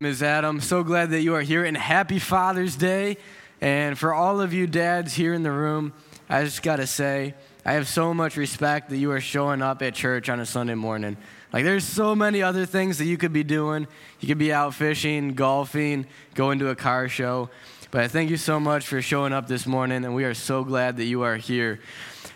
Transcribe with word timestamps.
Ms. 0.00 0.22
Adam, 0.22 0.60
so 0.60 0.84
glad 0.84 1.10
that 1.10 1.22
you 1.22 1.34
are 1.34 1.42
here 1.42 1.64
and 1.64 1.76
happy 1.76 2.20
Father's 2.20 2.76
Day. 2.76 3.16
And 3.60 3.98
for 3.98 4.14
all 4.14 4.40
of 4.40 4.52
you 4.52 4.68
dads 4.68 5.14
here 5.14 5.34
in 5.34 5.42
the 5.42 5.50
room, 5.50 5.92
I 6.28 6.44
just 6.44 6.62
got 6.62 6.76
to 6.76 6.86
say, 6.86 7.34
I 7.66 7.72
have 7.72 7.88
so 7.88 8.14
much 8.14 8.36
respect 8.36 8.90
that 8.90 8.98
you 8.98 9.10
are 9.10 9.20
showing 9.20 9.60
up 9.60 9.82
at 9.82 9.94
church 9.94 10.28
on 10.28 10.38
a 10.38 10.46
Sunday 10.46 10.76
morning. 10.76 11.16
Like, 11.52 11.64
there's 11.64 11.82
so 11.82 12.14
many 12.14 12.44
other 12.44 12.64
things 12.64 12.98
that 12.98 13.06
you 13.06 13.16
could 13.16 13.32
be 13.32 13.42
doing. 13.42 13.88
You 14.20 14.28
could 14.28 14.38
be 14.38 14.52
out 14.52 14.72
fishing, 14.72 15.34
golfing, 15.34 16.06
going 16.36 16.60
to 16.60 16.68
a 16.68 16.76
car 16.76 17.08
show. 17.08 17.50
But 17.90 18.02
I 18.02 18.06
thank 18.06 18.30
you 18.30 18.36
so 18.36 18.60
much 18.60 18.86
for 18.86 19.02
showing 19.02 19.32
up 19.32 19.48
this 19.48 19.66
morning, 19.66 20.04
and 20.04 20.14
we 20.14 20.22
are 20.22 20.32
so 20.32 20.62
glad 20.62 20.96
that 20.98 21.06
you 21.06 21.22
are 21.22 21.38
here. 21.38 21.80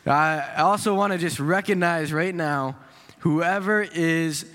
I 0.04 0.54
also 0.56 0.94
want 0.94 1.12
to 1.12 1.18
just 1.20 1.38
recognize 1.38 2.12
right 2.12 2.34
now 2.34 2.74
whoever 3.20 3.82
is 3.82 4.46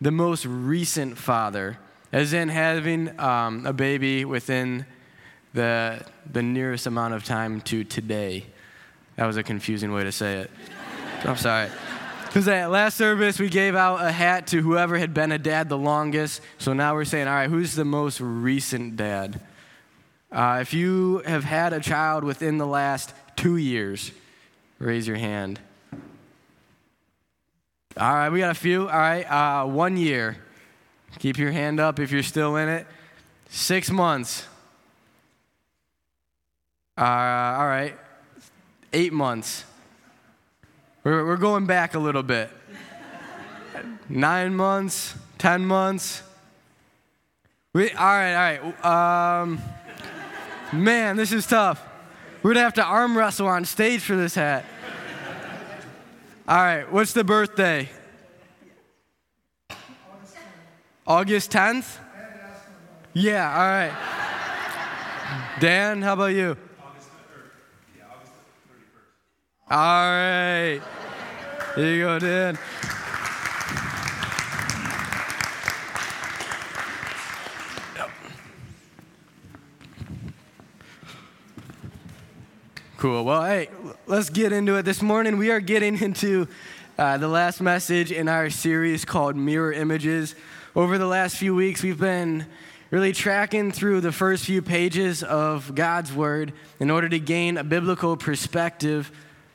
the 0.00 0.12
most 0.12 0.46
recent 0.46 1.18
father 1.18 1.76
as 2.12 2.34
in 2.34 2.48
having 2.48 3.18
um, 3.18 3.66
a 3.66 3.72
baby 3.72 4.24
within 4.24 4.84
the, 5.54 6.04
the 6.30 6.42
nearest 6.42 6.86
amount 6.86 7.14
of 7.14 7.24
time 7.24 7.60
to 7.62 7.84
today. 7.84 8.46
That 9.16 9.26
was 9.26 9.36
a 9.36 9.42
confusing 9.42 9.92
way 9.92 10.04
to 10.04 10.12
say 10.12 10.40
it. 10.40 10.50
I'm 11.24 11.36
sorry. 11.36 11.70
Because 12.26 12.48
at 12.48 12.70
last 12.70 12.96
service, 12.96 13.38
we 13.38 13.48
gave 13.48 13.74
out 13.74 14.02
a 14.02 14.10
hat 14.10 14.46
to 14.48 14.62
whoever 14.62 14.96
had 14.96 15.12
been 15.12 15.32
a 15.32 15.38
dad 15.38 15.68
the 15.68 15.76
longest. 15.76 16.40
So 16.58 16.72
now 16.72 16.94
we're 16.94 17.04
saying, 17.04 17.28
all 17.28 17.34
right, 17.34 17.50
who's 17.50 17.74
the 17.74 17.84
most 17.84 18.20
recent 18.20 18.96
dad? 18.96 19.40
Uh, 20.30 20.58
if 20.62 20.72
you 20.72 21.18
have 21.26 21.44
had 21.44 21.74
a 21.74 21.80
child 21.80 22.24
within 22.24 22.56
the 22.56 22.66
last 22.66 23.12
two 23.36 23.58
years, 23.58 24.12
raise 24.78 25.06
your 25.06 25.18
hand. 25.18 25.60
All 27.98 28.14
right, 28.14 28.30
we 28.30 28.38
got 28.38 28.50
a 28.50 28.54
few. 28.58 28.88
All 28.88 28.98
right, 28.98 29.24
uh, 29.24 29.66
one 29.66 29.98
year. 29.98 30.38
Keep 31.18 31.38
your 31.38 31.52
hand 31.52 31.78
up 31.78 31.98
if 31.98 32.10
you're 32.10 32.22
still 32.22 32.56
in 32.56 32.68
it. 32.68 32.86
Six 33.48 33.90
months. 33.90 34.46
Uh, 36.96 37.02
all 37.02 37.66
right. 37.66 37.96
Eight 38.92 39.12
months. 39.12 39.64
We're, 41.04 41.26
we're 41.26 41.36
going 41.36 41.66
back 41.66 41.94
a 41.94 41.98
little 41.98 42.22
bit. 42.22 42.50
Nine 44.08 44.54
months, 44.54 45.14
ten 45.38 45.64
months. 45.64 46.22
We, 47.72 47.90
all 47.92 48.04
right, 48.04 48.58
all 48.60 48.72
right. 48.82 49.42
Um, 49.42 49.60
man, 50.72 51.16
this 51.16 51.32
is 51.32 51.46
tough. 51.46 51.82
We're 52.42 52.54
to 52.54 52.60
have 52.60 52.74
to 52.74 52.84
arm 52.84 53.16
wrestle 53.16 53.46
on 53.46 53.64
stage 53.64 54.02
for 54.02 54.16
this 54.16 54.34
hat. 54.34 54.64
All 56.46 56.56
right, 56.56 56.92
what's 56.92 57.12
the 57.12 57.24
birthday? 57.24 57.88
August 61.06 61.50
10th? 61.50 61.98
Yeah, 63.12 63.50
all 63.50 63.58
right. 63.58 63.92
Dan, 65.60 66.00
how 66.00 66.12
about 66.12 66.26
you? 66.26 66.56
august 66.80 67.08
31st 69.70 69.70
all 69.70 70.10
right 70.10 70.80
Here 71.74 71.94
you 71.94 72.02
go, 72.02 72.18
Dan. 72.18 72.58
Cool. 82.98 83.24
Well, 83.24 83.44
hey, 83.44 83.68
let's 84.06 84.30
get 84.30 84.52
into 84.52 84.76
it. 84.76 84.84
This 84.84 85.02
morning 85.02 85.36
we 85.36 85.50
are 85.50 85.58
getting 85.58 85.98
into 86.00 86.46
uh, 86.96 87.18
the 87.18 87.26
last 87.26 87.60
message 87.60 88.12
in 88.12 88.28
our 88.28 88.48
series 88.48 89.04
called 89.04 89.34
Mirror 89.34 89.72
Images. 89.72 90.36
Over 90.74 90.96
the 90.96 91.06
last 91.06 91.36
few 91.36 91.54
weeks, 91.54 91.82
we've 91.82 92.00
been 92.00 92.46
really 92.90 93.12
tracking 93.12 93.72
through 93.72 94.00
the 94.00 94.10
first 94.10 94.46
few 94.46 94.62
pages 94.62 95.22
of 95.22 95.74
God's 95.74 96.14
Word 96.14 96.54
in 96.80 96.90
order 96.90 97.10
to 97.10 97.18
gain 97.18 97.58
a 97.58 97.64
biblical 97.64 98.16
perspective 98.16 99.12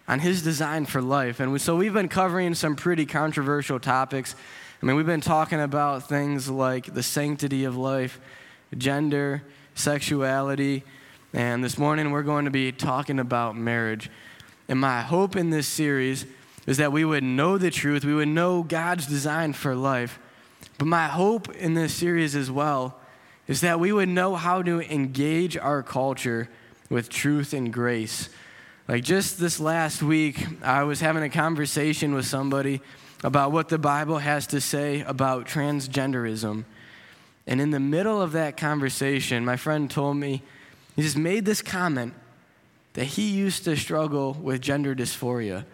on 0.08 0.20
His 0.20 0.44
design 0.44 0.86
for 0.86 1.02
life. 1.02 1.40
And 1.40 1.60
so 1.60 1.76
we've 1.76 1.92
been 1.92 2.08
covering 2.08 2.54
some 2.54 2.76
pretty 2.76 3.08
controversial 3.08 3.80
topics. 3.80 4.36
I 4.80 4.86
mean, 4.86 4.96
we've 4.96 5.08
been 5.08 5.20
talking 5.20 5.60
about 5.60 6.08
things 6.08 6.52
like 6.52 6.94
the 6.94 7.02
sanctity 7.02 7.64
of 7.64 7.76
life, 7.76 8.20
gender, 8.78 9.42
sexuality, 9.74 10.84
and 11.34 11.64
this 11.64 11.80
morning 11.80 12.12
we're 12.12 12.22
going 12.22 12.46
to 12.46 12.52
be 12.52 12.72
talking 12.72 13.18
about 13.18 13.58
marriage. 13.58 14.12
And 14.70 14.80
my 14.80 15.02
hope 15.02 15.36
in 15.36 15.50
this 15.50 15.66
series 15.66 16.28
is 16.68 16.78
that 16.78 16.92
we 16.92 17.04
would 17.04 17.24
know 17.24 17.58
the 17.58 17.72
truth, 17.72 18.06
we 18.06 18.14
would 18.14 18.28
know 18.28 18.62
God's 18.62 19.08
design 19.08 19.54
for 19.54 19.74
life 19.74 20.20
but 20.78 20.88
my 20.88 21.08
hope 21.08 21.54
in 21.56 21.74
this 21.74 21.94
series 21.94 22.36
as 22.36 22.52
well 22.52 23.00
is 23.48 23.62
that 23.62 23.80
we 23.80 23.92
would 23.92 24.10
know 24.10 24.36
how 24.36 24.62
to 24.62 24.82
engage 24.82 25.58
our 25.58 25.82
culture 25.82 26.50
with 26.90 27.10
truth 27.10 27.54
and 27.54 27.72
grace. 27.74 28.30
Like 28.88 29.04
just 29.04 29.40
this 29.40 29.60
last 29.60 30.02
week, 30.02 30.46
I 30.62 30.84
was 30.84 31.00
having 31.00 31.24
a 31.24 31.30
conversation 31.30 32.14
with 32.14 32.26
somebody 32.26 32.82
about 33.24 33.52
what 33.52 33.70
the 33.70 33.78
Bible 33.78 34.20
has 34.20 34.48
to 34.48 34.62
say 34.62 35.02
about 35.02 35.48
transgenderism. 35.48 36.66
And 37.48 37.62
in 37.62 37.72
the 37.72 37.80
middle 37.80 38.22
of 38.22 38.34
that 38.34 38.58
conversation, 38.58 39.44
my 39.44 39.58
friend 39.58 39.90
told 39.90 40.18
me, 40.18 40.44
he 40.96 41.02
just 41.02 41.18
made 41.18 41.46
this 41.46 41.62
comment 41.62 42.14
that 42.94 43.06
he 43.06 43.30
used 43.30 43.64
to 43.66 43.76
struggle 43.76 44.34
with 44.34 44.62
gender 44.62 44.96
dysphoria. 44.96 45.66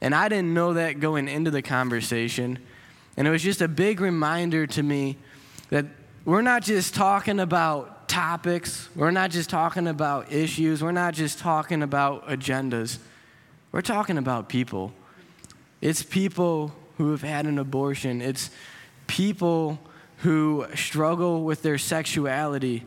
And 0.00 0.14
I 0.14 0.28
didn't 0.28 0.52
know 0.52 0.74
that 0.74 1.00
going 1.00 1.28
into 1.28 1.50
the 1.50 1.62
conversation. 1.62 2.58
And 3.16 3.28
it 3.28 3.30
was 3.30 3.42
just 3.42 3.60
a 3.62 3.68
big 3.68 4.00
reminder 4.00 4.66
to 4.68 4.82
me 4.82 5.16
that 5.70 5.86
we're 6.24 6.42
not 6.42 6.62
just 6.62 6.94
talking 6.94 7.38
about 7.38 8.08
topics, 8.08 8.88
we're 8.94 9.10
not 9.10 9.30
just 9.30 9.50
talking 9.50 9.86
about 9.86 10.32
issues, 10.32 10.82
we're 10.82 10.92
not 10.92 11.14
just 11.14 11.38
talking 11.38 11.82
about 11.82 12.28
agendas. 12.28 12.98
We're 13.72 13.82
talking 13.82 14.18
about 14.18 14.48
people. 14.48 14.92
It's 15.80 16.02
people 16.02 16.72
who 16.96 17.10
have 17.10 17.22
had 17.22 17.46
an 17.46 17.58
abortion, 17.58 18.22
it's 18.22 18.50
people 19.06 19.80
who 20.18 20.66
struggle 20.74 21.42
with 21.42 21.62
their 21.62 21.76
sexuality, 21.76 22.84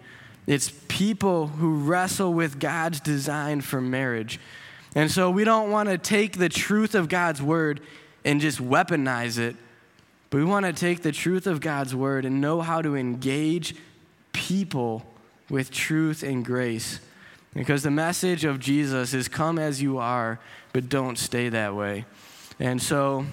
it's 0.47 0.71
people 0.87 1.47
who 1.47 1.75
wrestle 1.75 2.33
with 2.33 2.57
God's 2.57 3.01
design 3.01 3.61
for 3.61 3.81
marriage. 3.81 4.39
And 4.95 5.11
so 5.11 5.29
we 5.29 5.43
don't 5.43 5.69
want 5.69 5.89
to 5.89 5.97
take 5.97 6.37
the 6.37 6.49
truth 6.49 6.95
of 6.95 7.09
God's 7.09 7.41
word 7.41 7.81
and 8.23 8.39
just 8.39 8.59
weaponize 8.59 9.37
it 9.37 9.57
but 10.29 10.38
we 10.38 10.43
want 10.43 10.65
to 10.65 10.73
take 10.73 11.01
the 11.01 11.11
truth 11.11 11.47
of 11.47 11.61
God's 11.61 11.95
word 11.95 12.25
and 12.25 12.41
know 12.41 12.61
how 12.61 12.81
to 12.81 12.95
engage 12.95 13.75
people 14.33 15.05
with 15.49 15.71
truth 15.71 16.23
and 16.23 16.43
grace. 16.43 16.99
Because 17.53 17.83
the 17.83 17.91
message 17.91 18.43
of 18.45 18.59
Jesus 18.59 19.13
is 19.13 19.27
come 19.27 19.57
as 19.57 19.81
you 19.81 19.97
are, 19.97 20.39
but 20.73 20.89
don't 20.89 21.17
stay 21.17 21.49
that 21.49 21.75
way. 21.75 22.05
And 22.59 22.81
so 22.81 23.25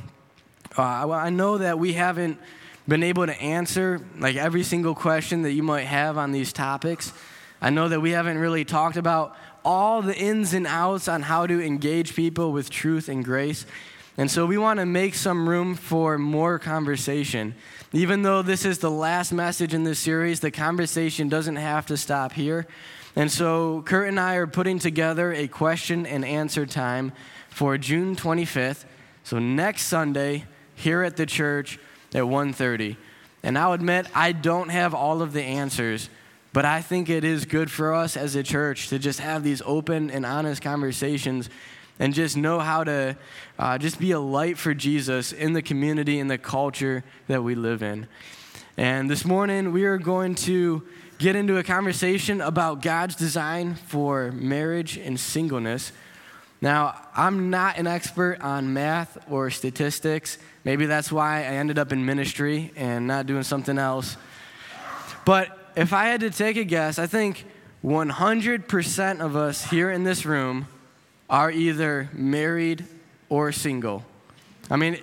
uh, 0.78 1.10
I 1.10 1.30
know 1.30 1.58
that 1.58 1.78
we 1.78 1.94
haven't 1.94 2.38
been 2.86 3.02
able 3.02 3.26
to 3.26 3.40
answer 3.40 4.00
like 4.18 4.36
every 4.36 4.62
single 4.62 4.94
question 4.94 5.42
that 5.42 5.52
you 5.52 5.62
might 5.62 5.84
have 5.84 6.18
on 6.18 6.32
these 6.32 6.52
topics. 6.52 7.12
I 7.60 7.70
know 7.70 7.88
that 7.88 8.00
we 8.00 8.10
haven't 8.10 8.38
really 8.38 8.64
talked 8.64 8.96
about 8.96 9.36
all 9.64 10.02
the 10.02 10.16
ins 10.16 10.52
and 10.52 10.66
outs 10.66 11.08
on 11.08 11.22
how 11.22 11.46
to 11.46 11.64
engage 11.64 12.14
people 12.14 12.52
with 12.52 12.68
truth 12.68 13.08
and 13.08 13.24
grace. 13.24 13.64
And 14.16 14.30
so 14.30 14.46
we 14.46 14.58
want 14.58 14.78
to 14.78 14.86
make 14.86 15.14
some 15.14 15.48
room 15.48 15.74
for 15.74 16.18
more 16.18 16.58
conversation. 16.58 17.54
Even 17.92 18.22
though 18.22 18.42
this 18.42 18.64
is 18.64 18.78
the 18.78 18.90
last 18.90 19.32
message 19.32 19.74
in 19.74 19.84
this 19.84 19.98
series, 19.98 20.40
the 20.40 20.50
conversation 20.50 21.28
doesn't 21.28 21.56
have 21.56 21.86
to 21.86 21.96
stop 21.96 22.32
here. 22.32 22.66
And 23.16 23.30
so 23.30 23.82
Kurt 23.82 24.08
and 24.08 24.18
I 24.18 24.34
are 24.34 24.46
putting 24.46 24.78
together 24.78 25.32
a 25.32 25.48
question 25.48 26.06
and 26.06 26.24
answer 26.24 26.66
time 26.66 27.12
for 27.48 27.76
June 27.78 28.14
25th. 28.16 28.84
So 29.24 29.38
next 29.38 29.86
Sunday 29.86 30.44
here 30.74 31.02
at 31.02 31.16
the 31.16 31.26
church 31.26 31.78
at 32.14 32.24
1:30. 32.24 32.96
And 33.42 33.58
I'll 33.58 33.72
admit 33.72 34.06
I 34.14 34.32
don't 34.32 34.70
have 34.70 34.94
all 34.94 35.22
of 35.22 35.32
the 35.32 35.42
answers, 35.42 36.08
but 36.52 36.64
I 36.64 36.80
think 36.80 37.08
it 37.08 37.24
is 37.24 37.44
good 37.44 37.70
for 37.70 37.92
us 37.94 38.16
as 38.16 38.34
a 38.34 38.42
church 38.42 38.88
to 38.88 38.98
just 38.98 39.20
have 39.20 39.42
these 39.42 39.62
open 39.66 40.10
and 40.10 40.24
honest 40.24 40.62
conversations 40.62 41.50
and 41.98 42.12
just 42.12 42.36
know 42.36 42.58
how 42.58 42.84
to 42.84 43.16
uh, 43.58 43.78
just 43.78 43.98
be 43.98 44.10
a 44.10 44.20
light 44.20 44.58
for 44.58 44.74
Jesus 44.74 45.32
in 45.32 45.52
the 45.52 45.62
community 45.62 46.18
and 46.18 46.30
the 46.30 46.38
culture 46.38 47.04
that 47.28 47.42
we 47.42 47.54
live 47.54 47.82
in. 47.82 48.06
And 48.76 49.08
this 49.08 49.24
morning, 49.24 49.72
we 49.72 49.84
are 49.84 49.98
going 49.98 50.34
to 50.36 50.86
get 51.18 51.36
into 51.36 51.58
a 51.58 51.62
conversation 51.62 52.40
about 52.40 52.82
God's 52.82 53.14
design 53.14 53.76
for 53.76 54.32
marriage 54.32 54.96
and 54.96 55.18
singleness. 55.18 55.92
Now, 56.60 57.00
I'm 57.14 57.50
not 57.50 57.78
an 57.78 57.86
expert 57.86 58.40
on 58.40 58.72
math 58.72 59.18
or 59.30 59.50
statistics. 59.50 60.38
Maybe 60.64 60.86
that's 60.86 61.12
why 61.12 61.40
I 61.40 61.56
ended 61.56 61.78
up 61.78 61.92
in 61.92 62.04
ministry 62.04 62.72
and 62.74 63.06
not 63.06 63.26
doing 63.26 63.44
something 63.44 63.78
else. 63.78 64.16
But 65.24 65.56
if 65.76 65.92
I 65.92 66.06
had 66.06 66.20
to 66.20 66.30
take 66.30 66.56
a 66.56 66.64
guess, 66.64 66.98
I 66.98 67.06
think 67.06 67.44
100% 67.84 69.20
of 69.20 69.36
us 69.36 69.70
here 69.70 69.90
in 69.90 70.04
this 70.04 70.26
room 70.26 70.66
are 71.28 71.50
either 71.50 72.10
married 72.12 72.84
or 73.28 73.52
single. 73.52 74.04
I 74.70 74.76
mean, 74.76 74.98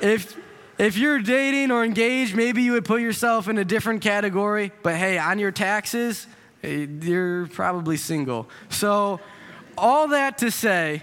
if, 0.00 0.36
if 0.78 0.96
you're 0.96 1.20
dating 1.20 1.70
or 1.70 1.84
engaged, 1.84 2.34
maybe 2.34 2.62
you 2.62 2.72
would 2.72 2.84
put 2.84 3.00
yourself 3.00 3.48
in 3.48 3.58
a 3.58 3.64
different 3.64 4.02
category, 4.02 4.72
but 4.82 4.96
hey, 4.96 5.18
on 5.18 5.38
your 5.38 5.50
taxes, 5.50 6.26
eh, 6.62 6.86
you're 7.00 7.46
probably 7.48 7.96
single. 7.96 8.48
So, 8.68 9.20
all 9.76 10.08
that 10.08 10.38
to 10.38 10.50
say 10.50 11.02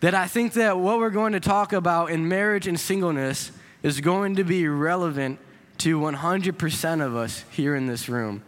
that 0.00 0.14
I 0.14 0.26
think 0.26 0.54
that 0.54 0.78
what 0.78 0.98
we're 0.98 1.10
going 1.10 1.32
to 1.32 1.40
talk 1.40 1.72
about 1.72 2.10
in 2.10 2.28
marriage 2.28 2.66
and 2.66 2.78
singleness 2.78 3.52
is 3.82 4.00
going 4.00 4.36
to 4.36 4.44
be 4.44 4.66
relevant 4.66 5.38
to 5.78 5.98
100% 5.98 7.04
of 7.04 7.16
us 7.16 7.44
here 7.50 7.76
in 7.76 7.86
this 7.86 8.08
room. 8.08 8.42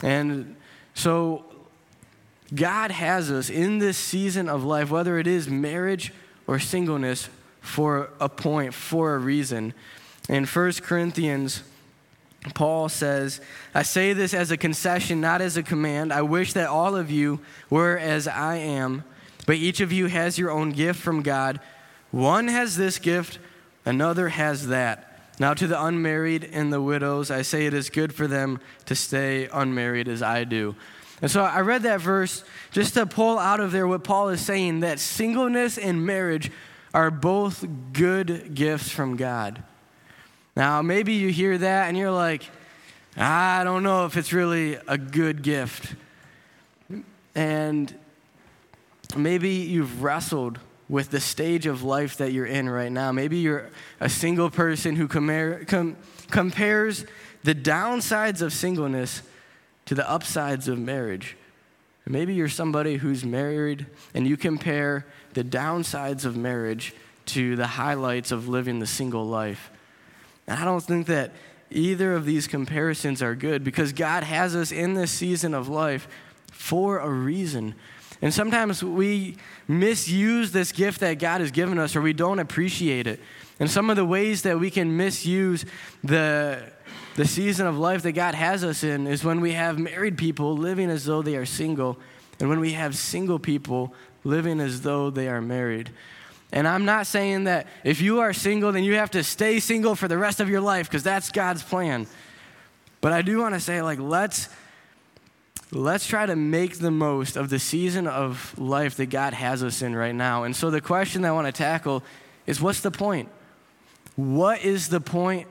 And 0.00 0.56
so, 0.94 1.44
God 2.54 2.90
has 2.90 3.30
us 3.30 3.50
in 3.50 3.78
this 3.78 3.98
season 3.98 4.48
of 4.48 4.64
life, 4.64 4.90
whether 4.90 5.18
it 5.18 5.26
is 5.26 5.48
marriage 5.48 6.12
or 6.46 6.58
singleness, 6.58 7.28
for 7.60 8.10
a 8.20 8.28
point, 8.28 8.74
for 8.74 9.14
a 9.14 9.18
reason. 9.18 9.72
In 10.28 10.44
1 10.44 10.72
Corinthians, 10.82 11.62
Paul 12.52 12.90
says, 12.90 13.40
I 13.74 13.82
say 13.82 14.12
this 14.12 14.34
as 14.34 14.50
a 14.50 14.58
concession, 14.58 15.20
not 15.20 15.40
as 15.40 15.56
a 15.56 15.62
command. 15.62 16.12
I 16.12 16.20
wish 16.22 16.52
that 16.52 16.68
all 16.68 16.94
of 16.94 17.10
you 17.10 17.40
were 17.70 17.96
as 17.96 18.28
I 18.28 18.56
am, 18.56 19.02
but 19.46 19.56
each 19.56 19.80
of 19.80 19.92
you 19.92 20.06
has 20.06 20.38
your 20.38 20.50
own 20.50 20.72
gift 20.72 21.00
from 21.00 21.22
God. 21.22 21.58
One 22.10 22.48
has 22.48 22.76
this 22.76 22.98
gift, 22.98 23.38
another 23.86 24.28
has 24.28 24.68
that. 24.68 25.10
Now, 25.40 25.54
to 25.54 25.66
the 25.66 25.82
unmarried 25.82 26.48
and 26.52 26.72
the 26.72 26.82
widows, 26.82 27.30
I 27.30 27.42
say 27.42 27.66
it 27.66 27.74
is 27.74 27.90
good 27.90 28.14
for 28.14 28.26
them 28.26 28.60
to 28.84 28.94
stay 28.94 29.48
unmarried 29.52 30.06
as 30.06 30.22
I 30.22 30.44
do. 30.44 30.76
And 31.24 31.30
so 31.30 31.42
I 31.42 31.60
read 31.60 31.84
that 31.84 32.02
verse 32.02 32.44
just 32.70 32.92
to 32.92 33.06
pull 33.06 33.38
out 33.38 33.58
of 33.58 33.72
there 33.72 33.88
what 33.88 34.04
Paul 34.04 34.28
is 34.28 34.42
saying 34.42 34.80
that 34.80 35.00
singleness 35.00 35.78
and 35.78 36.04
marriage 36.04 36.50
are 36.92 37.10
both 37.10 37.64
good 37.94 38.54
gifts 38.54 38.90
from 38.90 39.16
God. 39.16 39.62
Now, 40.54 40.82
maybe 40.82 41.14
you 41.14 41.30
hear 41.30 41.56
that 41.56 41.88
and 41.88 41.96
you're 41.96 42.10
like, 42.10 42.42
I 43.16 43.64
don't 43.64 43.82
know 43.82 44.04
if 44.04 44.18
it's 44.18 44.34
really 44.34 44.76
a 44.86 44.98
good 44.98 45.42
gift. 45.42 45.94
And 47.34 47.98
maybe 49.16 49.48
you've 49.48 50.02
wrestled 50.02 50.58
with 50.90 51.10
the 51.10 51.20
stage 51.20 51.64
of 51.64 51.82
life 51.82 52.18
that 52.18 52.32
you're 52.32 52.44
in 52.44 52.68
right 52.68 52.92
now. 52.92 53.12
Maybe 53.12 53.38
you're 53.38 53.70
a 53.98 54.10
single 54.10 54.50
person 54.50 54.94
who 54.94 55.08
com- 55.08 55.96
compares 56.30 57.06
the 57.44 57.54
downsides 57.54 58.42
of 58.42 58.52
singleness 58.52 59.22
to 59.86 59.94
the 59.94 60.08
upsides 60.08 60.68
of 60.68 60.78
marriage. 60.78 61.36
Maybe 62.06 62.34
you're 62.34 62.48
somebody 62.48 62.96
who's 62.96 63.24
married 63.24 63.86
and 64.12 64.26
you 64.26 64.36
compare 64.36 65.06
the 65.32 65.44
downsides 65.44 66.24
of 66.24 66.36
marriage 66.36 66.94
to 67.26 67.56
the 67.56 67.66
highlights 67.66 68.30
of 68.30 68.48
living 68.48 68.78
the 68.78 68.86
single 68.86 69.24
life. 69.26 69.70
And 70.46 70.58
I 70.58 70.64
don't 70.64 70.82
think 70.82 71.06
that 71.06 71.32
either 71.70 72.12
of 72.12 72.26
these 72.26 72.46
comparisons 72.46 73.22
are 73.22 73.34
good 73.34 73.64
because 73.64 73.92
God 73.92 74.22
has 74.22 74.54
us 74.54 74.70
in 74.70 74.94
this 74.94 75.10
season 75.10 75.54
of 75.54 75.68
life 75.68 76.06
for 76.52 76.98
a 76.98 77.08
reason. 77.08 77.74
And 78.22 78.32
sometimes 78.32 78.82
we 78.82 79.36
misuse 79.68 80.52
this 80.52 80.72
gift 80.72 81.00
that 81.00 81.18
God 81.18 81.40
has 81.40 81.50
given 81.50 81.78
us 81.78 81.96
or 81.96 82.00
we 82.00 82.12
don't 82.12 82.38
appreciate 82.38 83.06
it. 83.06 83.20
And 83.60 83.70
some 83.70 83.90
of 83.90 83.96
the 83.96 84.04
ways 84.04 84.42
that 84.42 84.58
we 84.58 84.70
can 84.70 84.96
misuse 84.96 85.64
the, 86.02 86.62
the 87.16 87.24
season 87.24 87.66
of 87.66 87.78
life 87.78 88.02
that 88.02 88.12
God 88.12 88.34
has 88.34 88.64
us 88.64 88.82
in 88.82 89.06
is 89.06 89.24
when 89.24 89.40
we 89.40 89.52
have 89.52 89.78
married 89.78 90.18
people 90.18 90.56
living 90.56 90.90
as 90.90 91.04
though 91.04 91.22
they 91.22 91.36
are 91.36 91.46
single, 91.46 91.98
and 92.40 92.48
when 92.48 92.60
we 92.60 92.72
have 92.72 92.96
single 92.96 93.38
people 93.38 93.94
living 94.24 94.58
as 94.58 94.80
though 94.80 95.10
they 95.10 95.28
are 95.28 95.40
married. 95.40 95.90
And 96.50 96.66
I'm 96.66 96.84
not 96.84 97.06
saying 97.06 97.44
that 97.44 97.66
if 97.84 98.00
you 98.00 98.20
are 98.20 98.32
single, 98.32 98.72
then 98.72 98.84
you 98.84 98.94
have 98.94 99.10
to 99.12 99.22
stay 99.22 99.60
single 99.60 99.94
for 99.94 100.08
the 100.08 100.18
rest 100.18 100.40
of 100.40 100.48
your 100.48 100.60
life, 100.60 100.88
because 100.88 101.02
that's 101.02 101.30
God's 101.30 101.62
plan. 101.62 102.06
But 103.00 103.12
I 103.12 103.22
do 103.22 103.38
want 103.38 103.54
to 103.54 103.60
say, 103.60 103.82
like, 103.82 103.98
let's 103.98 104.48
let's 105.74 106.06
try 106.06 106.26
to 106.26 106.36
make 106.36 106.78
the 106.78 106.90
most 106.90 107.36
of 107.36 107.50
the 107.50 107.58
season 107.58 108.06
of 108.06 108.58
life 108.58 108.96
that 108.96 109.06
God 109.06 109.34
has 109.34 109.62
us 109.62 109.82
in 109.82 109.96
right 109.96 110.14
now. 110.14 110.44
And 110.44 110.54
so 110.54 110.70
the 110.70 110.80
question 110.80 111.22
that 111.22 111.28
I 111.28 111.32
want 111.32 111.46
to 111.46 111.52
tackle 111.52 112.02
is 112.46 112.60
what's 112.60 112.80
the 112.80 112.90
point? 112.90 113.28
What 114.16 114.62
is 114.62 114.88
the 114.88 115.00
point 115.00 115.48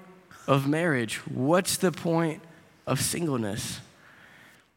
of 0.48 0.68
marriage? 0.68 1.18
What's 1.28 1.78
the 1.78 1.92
point 1.92 2.42
of 2.88 3.02
singleness? 3.02 3.80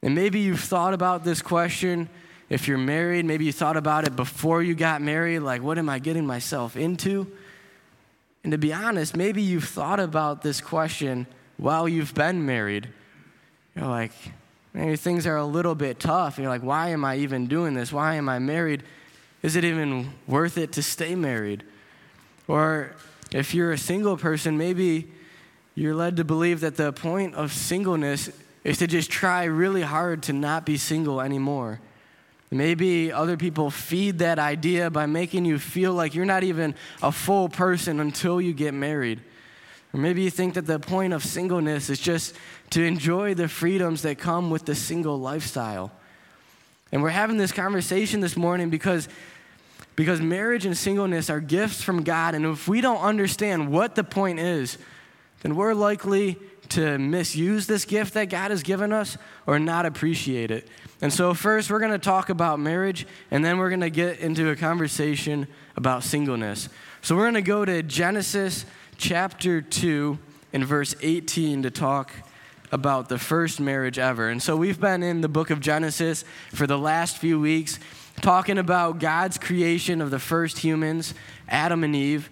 And 0.02 0.14
maybe 0.14 0.40
you've 0.40 0.60
thought 0.60 0.94
about 0.94 1.24
this 1.24 1.42
question. 1.42 2.08
If 2.48 2.68
you're 2.68 2.78
married, 2.78 3.24
maybe 3.24 3.44
you 3.44 3.52
thought 3.52 3.76
about 3.76 4.06
it 4.06 4.14
before 4.14 4.62
you 4.62 4.74
got 4.74 5.02
married, 5.02 5.40
like, 5.40 5.62
what 5.62 5.78
am 5.78 5.88
I 5.88 5.98
getting 5.98 6.26
myself 6.26 6.76
into? 6.76 7.26
And 8.44 8.52
to 8.52 8.58
be 8.58 8.72
honest, 8.72 9.16
maybe 9.16 9.42
you've 9.42 9.68
thought 9.68 9.98
about 9.98 10.42
this 10.42 10.60
question 10.60 11.26
while 11.56 11.88
you've 11.88 12.14
been 12.14 12.46
married. 12.46 12.88
You're 13.74 13.88
like, 13.88 14.12
maybe 14.76 14.94
things 14.94 15.26
are 15.26 15.38
a 15.38 15.44
little 15.46 15.74
bit 15.74 15.98
tough. 15.98 16.38
You're 16.38 16.50
like, 16.50 16.62
why 16.62 16.90
am 16.90 17.02
I 17.02 17.16
even 17.16 17.46
doing 17.46 17.72
this? 17.72 17.90
Why 17.90 18.16
am 18.16 18.28
I 18.28 18.38
married? 18.38 18.82
Is 19.42 19.56
it 19.56 19.64
even 19.64 20.12
worth 20.26 20.58
it 20.58 20.72
to 20.72 20.82
stay 20.82 21.14
married? 21.14 21.64
Or 22.46 22.94
if 23.32 23.54
you're 23.54 23.72
a 23.72 23.78
single 23.78 24.18
person, 24.18 24.58
maybe 24.58 25.10
you're 25.74 25.94
led 25.94 26.16
to 26.18 26.24
believe 26.24 26.60
that 26.60 26.76
the 26.76 26.92
point 26.92 27.34
of 27.34 27.52
singleness 27.52 28.30
is 28.64 28.76
to 28.78 28.86
just 28.86 29.10
try 29.10 29.44
really 29.44 29.80
hard 29.80 30.22
to 30.24 30.34
not 30.34 30.66
be 30.66 30.76
single 30.76 31.22
anymore. 31.22 31.80
Maybe 32.50 33.10
other 33.10 33.38
people 33.38 33.70
feed 33.70 34.18
that 34.18 34.38
idea 34.38 34.90
by 34.90 35.06
making 35.06 35.46
you 35.46 35.58
feel 35.58 35.94
like 35.94 36.14
you're 36.14 36.26
not 36.26 36.44
even 36.44 36.74
a 37.02 37.10
full 37.10 37.48
person 37.48 37.98
until 37.98 38.42
you 38.42 38.52
get 38.52 38.74
married. 38.74 39.20
Or 39.96 39.98
maybe 39.98 40.20
you 40.20 40.30
think 40.30 40.52
that 40.54 40.66
the 40.66 40.78
point 40.78 41.14
of 41.14 41.24
singleness 41.24 41.88
is 41.88 41.98
just 41.98 42.34
to 42.68 42.82
enjoy 42.82 43.32
the 43.32 43.48
freedoms 43.48 44.02
that 44.02 44.18
come 44.18 44.50
with 44.50 44.66
the 44.66 44.74
single 44.74 45.18
lifestyle. 45.18 45.90
And 46.92 47.02
we're 47.02 47.08
having 47.08 47.38
this 47.38 47.50
conversation 47.50 48.20
this 48.20 48.36
morning 48.36 48.68
because, 48.68 49.08
because 49.96 50.20
marriage 50.20 50.66
and 50.66 50.76
singleness 50.76 51.30
are 51.30 51.40
gifts 51.40 51.80
from 51.80 52.04
God. 52.04 52.34
And 52.34 52.44
if 52.44 52.68
we 52.68 52.82
don't 52.82 53.00
understand 53.00 53.72
what 53.72 53.94
the 53.94 54.04
point 54.04 54.38
is, 54.38 54.76
then 55.40 55.56
we're 55.56 55.72
likely 55.72 56.36
to 56.68 56.98
misuse 56.98 57.66
this 57.66 57.86
gift 57.86 58.12
that 58.14 58.26
God 58.26 58.50
has 58.50 58.62
given 58.62 58.92
us 58.92 59.16
or 59.46 59.58
not 59.58 59.86
appreciate 59.86 60.50
it. 60.50 60.68
And 61.00 61.10
so, 61.10 61.32
first, 61.32 61.70
we're 61.70 61.80
going 61.80 61.92
to 61.92 61.98
talk 61.98 62.28
about 62.28 62.60
marriage, 62.60 63.06
and 63.30 63.42
then 63.42 63.56
we're 63.56 63.70
going 63.70 63.80
to 63.80 63.88
get 63.88 64.18
into 64.18 64.50
a 64.50 64.56
conversation 64.56 65.46
about 65.74 66.04
singleness. 66.04 66.68
So, 67.00 67.16
we're 67.16 67.24
going 67.24 67.34
to 67.34 67.42
go 67.42 67.64
to 67.64 67.82
Genesis 67.82 68.66
chapter 68.98 69.60
2 69.60 70.18
in 70.52 70.64
verse 70.64 70.94
18 71.00 71.62
to 71.62 71.70
talk 71.70 72.12
about 72.72 73.08
the 73.08 73.18
first 73.18 73.60
marriage 73.60 73.98
ever. 73.98 74.28
And 74.28 74.42
so, 74.42 74.56
we've 74.56 74.80
been 74.80 75.02
in 75.02 75.20
the 75.20 75.28
book 75.28 75.50
of 75.50 75.60
Genesis 75.60 76.24
for 76.52 76.66
the 76.66 76.78
last 76.78 77.18
few 77.18 77.38
weeks 77.40 77.78
talking 78.20 78.58
about 78.58 78.98
God's 78.98 79.38
creation 79.38 80.00
of 80.00 80.10
the 80.10 80.18
first 80.18 80.58
humans, 80.58 81.14
Adam 81.48 81.84
and 81.84 81.94
Eve. 81.94 82.30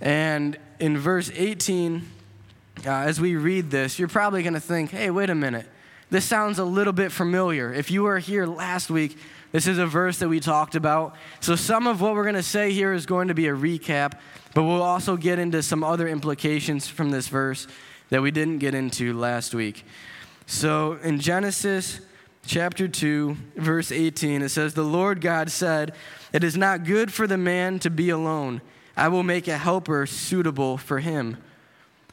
And 0.00 0.58
in 0.78 0.98
verse 0.98 1.30
18, 1.34 2.06
uh, 2.84 2.90
as 2.90 3.20
we 3.20 3.36
read 3.36 3.70
this, 3.70 3.98
you're 3.98 4.08
probably 4.08 4.42
going 4.42 4.54
to 4.54 4.60
think, 4.60 4.90
hey, 4.90 5.10
wait 5.10 5.30
a 5.30 5.34
minute. 5.34 5.66
This 6.12 6.26
sounds 6.26 6.58
a 6.58 6.64
little 6.64 6.92
bit 6.92 7.10
familiar. 7.10 7.72
If 7.72 7.90
you 7.90 8.02
were 8.02 8.18
here 8.18 8.44
last 8.44 8.90
week, 8.90 9.16
this 9.50 9.66
is 9.66 9.78
a 9.78 9.86
verse 9.86 10.18
that 10.18 10.28
we 10.28 10.40
talked 10.40 10.74
about. 10.74 11.16
So, 11.40 11.56
some 11.56 11.86
of 11.86 12.02
what 12.02 12.12
we're 12.14 12.24
going 12.24 12.34
to 12.34 12.42
say 12.42 12.70
here 12.70 12.92
is 12.92 13.06
going 13.06 13.28
to 13.28 13.34
be 13.34 13.46
a 13.46 13.54
recap, 13.54 14.18
but 14.54 14.64
we'll 14.64 14.82
also 14.82 15.16
get 15.16 15.38
into 15.38 15.62
some 15.62 15.82
other 15.82 16.06
implications 16.06 16.86
from 16.86 17.12
this 17.12 17.28
verse 17.28 17.66
that 18.10 18.20
we 18.20 18.30
didn't 18.30 18.58
get 18.58 18.74
into 18.74 19.18
last 19.18 19.54
week. 19.54 19.86
So, 20.44 20.98
in 21.02 21.18
Genesis 21.18 22.02
chapter 22.44 22.88
2, 22.88 23.34
verse 23.56 23.90
18, 23.90 24.42
it 24.42 24.50
says, 24.50 24.74
The 24.74 24.82
Lord 24.82 25.22
God 25.22 25.50
said, 25.50 25.94
It 26.30 26.44
is 26.44 26.58
not 26.58 26.84
good 26.84 27.10
for 27.10 27.26
the 27.26 27.38
man 27.38 27.78
to 27.78 27.88
be 27.88 28.10
alone. 28.10 28.60
I 28.98 29.08
will 29.08 29.22
make 29.22 29.48
a 29.48 29.56
helper 29.56 30.04
suitable 30.04 30.76
for 30.76 30.98
him. 30.98 31.38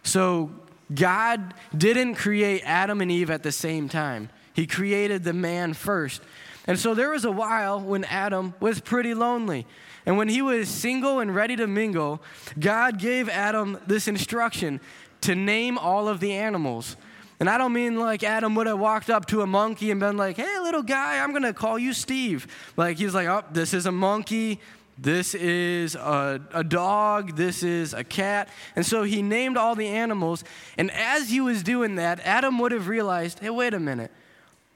So 0.04 0.52
God 0.94 1.54
didn't 1.76 2.16
create 2.16 2.64
Adam 2.66 3.02
and 3.02 3.12
Eve 3.12 3.30
at 3.30 3.44
the 3.44 3.52
same 3.52 3.90
time, 3.90 4.30
He 4.54 4.68
created 4.68 5.24
the 5.24 5.34
man 5.34 5.74
first. 5.74 6.22
And 6.66 6.78
so 6.78 6.94
there 6.94 7.10
was 7.10 7.26
a 7.26 7.32
while 7.32 7.80
when 7.82 8.04
Adam 8.04 8.54
was 8.60 8.80
pretty 8.80 9.16
lonely. 9.16 9.66
And 10.06 10.18
when 10.18 10.28
he 10.28 10.42
was 10.42 10.70
single 10.70 11.20
and 11.20 11.34
ready 11.34 11.56
to 11.56 11.68
mingle, 11.68 12.22
God 12.60 13.00
gave 13.00 13.28
Adam 13.28 13.80
this 13.88 14.08
instruction 14.08 14.80
to 15.22 15.36
name 15.36 15.78
all 15.78 16.08
of 16.08 16.20
the 16.20 16.34
animals. 16.34 16.96
And 17.40 17.50
I 17.50 17.58
don't 17.58 17.74
mean 17.74 17.98
like 17.98 18.24
Adam 18.24 18.54
would 18.56 18.68
have 18.68 18.80
walked 18.80 19.10
up 19.10 19.26
to 19.28 19.42
a 19.42 19.48
monkey 19.48 19.92
and 19.92 20.00
been 20.00 20.18
like, 20.18 20.38
hey, 20.38 20.60
little 20.60 20.84
guy, 20.84 21.24
I'm 21.24 21.32
going 21.32 21.44
to 21.44 21.54
call 21.54 21.80
you 21.80 21.94
Steve. 21.94 22.48
Like, 22.76 22.98
he's 22.98 23.14
like, 23.14 23.28
oh, 23.28 23.44
this 23.52 23.74
is 23.74 23.86
a 23.86 23.92
monkey. 23.92 24.60
This 25.02 25.34
is 25.34 25.96
a, 25.96 26.42
a, 26.54 26.64
dog. 26.64 27.38
This 27.38 27.64
is 27.64 27.94
a 27.94 28.04
cat. 28.04 28.50
And 28.76 28.86
so 28.86 29.04
he 29.04 29.22
named 29.22 29.56
all 29.56 29.74
the 29.74 29.88
animals. 29.88 30.44
And 30.78 30.92
as 30.92 31.30
he 31.30 31.40
was 31.40 31.64
doing 31.64 31.96
that, 31.96 32.20
Adam 32.26 32.60
would 32.60 32.74
have 32.74 32.90
realized 32.90 33.40
hey, 33.40 33.50
wait 33.50 33.74
a 33.74 33.80
minute. 33.80 34.12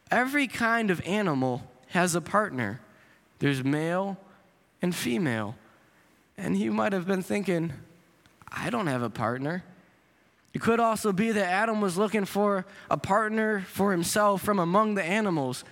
Every 0.09 0.47
kind 0.47 0.89
of 0.91 1.01
animal 1.05 1.63
has 1.87 2.15
a 2.15 2.21
partner. 2.21 2.79
There's 3.39 3.63
male 3.65 4.17
and 4.81 4.95
female. 4.95 5.55
And 6.37 6.55
he 6.55 6.69
might 6.69 6.93
have 6.93 7.05
been 7.05 7.21
thinking, 7.21 7.73
I 8.49 8.69
don't 8.69 8.87
have 8.87 9.01
a 9.01 9.09
partner. 9.09 9.63
It 10.53 10.61
could 10.61 10.79
also 10.79 11.11
be 11.11 11.33
that 11.33 11.45
Adam 11.45 11.81
was 11.81 11.97
looking 11.97 12.23
for 12.23 12.65
a 12.89 12.97
partner 12.97 13.61
for 13.67 13.91
himself 13.91 14.41
from 14.41 14.59
among 14.59 14.95
the 14.95 15.03
animals. 15.03 15.65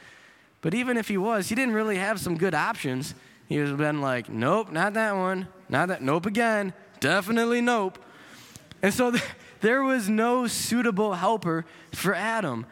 But 0.59 0.73
even 0.73 0.97
if 0.97 1.07
he 1.07 1.17
was, 1.17 1.47
he 1.47 1.55
didn't 1.55 1.73
really 1.73 1.97
have 1.97 2.19
some 2.19 2.35
good 2.35 2.53
options. 2.53 3.15
He 3.51 3.59
was 3.59 3.73
been 3.73 3.99
like, 3.99 4.29
nope, 4.29 4.71
not 4.71 4.93
that 4.93 5.13
one, 5.13 5.45
not 5.67 5.89
that, 5.89 6.01
nope 6.01 6.25
again, 6.25 6.71
definitely 7.01 7.59
nope. 7.59 7.99
And 8.81 8.93
so 8.93 9.13
there 9.59 9.83
was 9.83 10.07
no 10.07 10.47
suitable 10.47 11.15
helper 11.15 11.65
for 11.91 12.15
Adam. 12.15 12.65